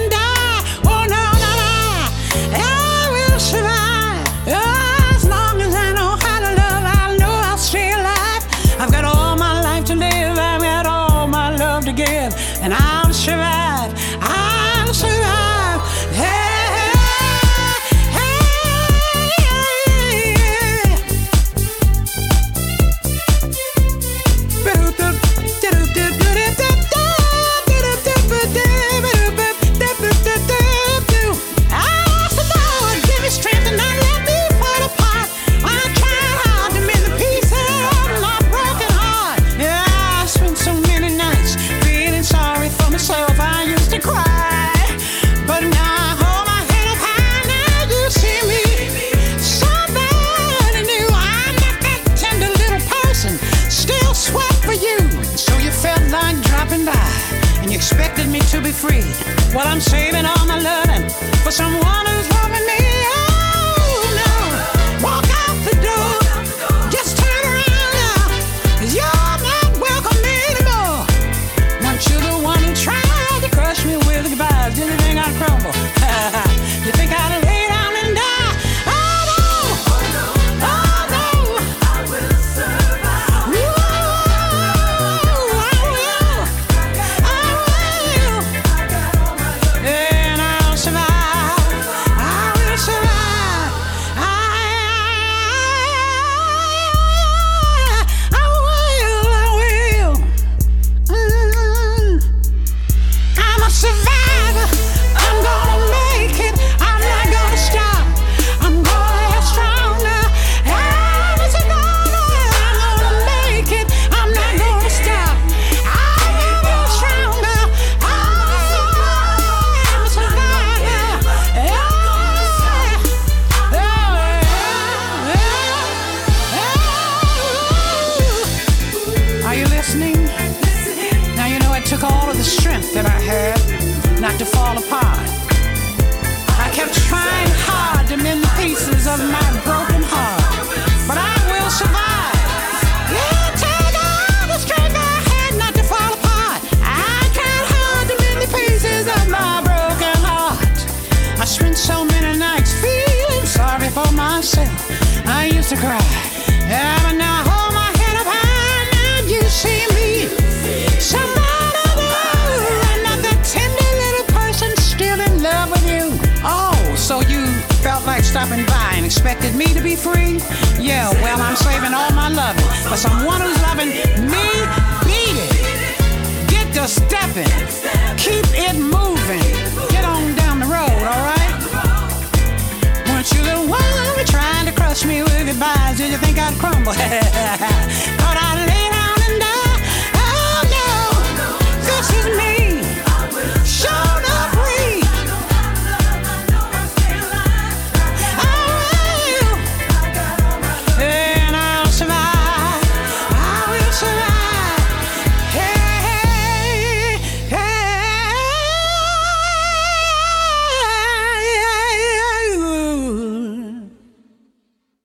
[59.75, 60.34] I'm saving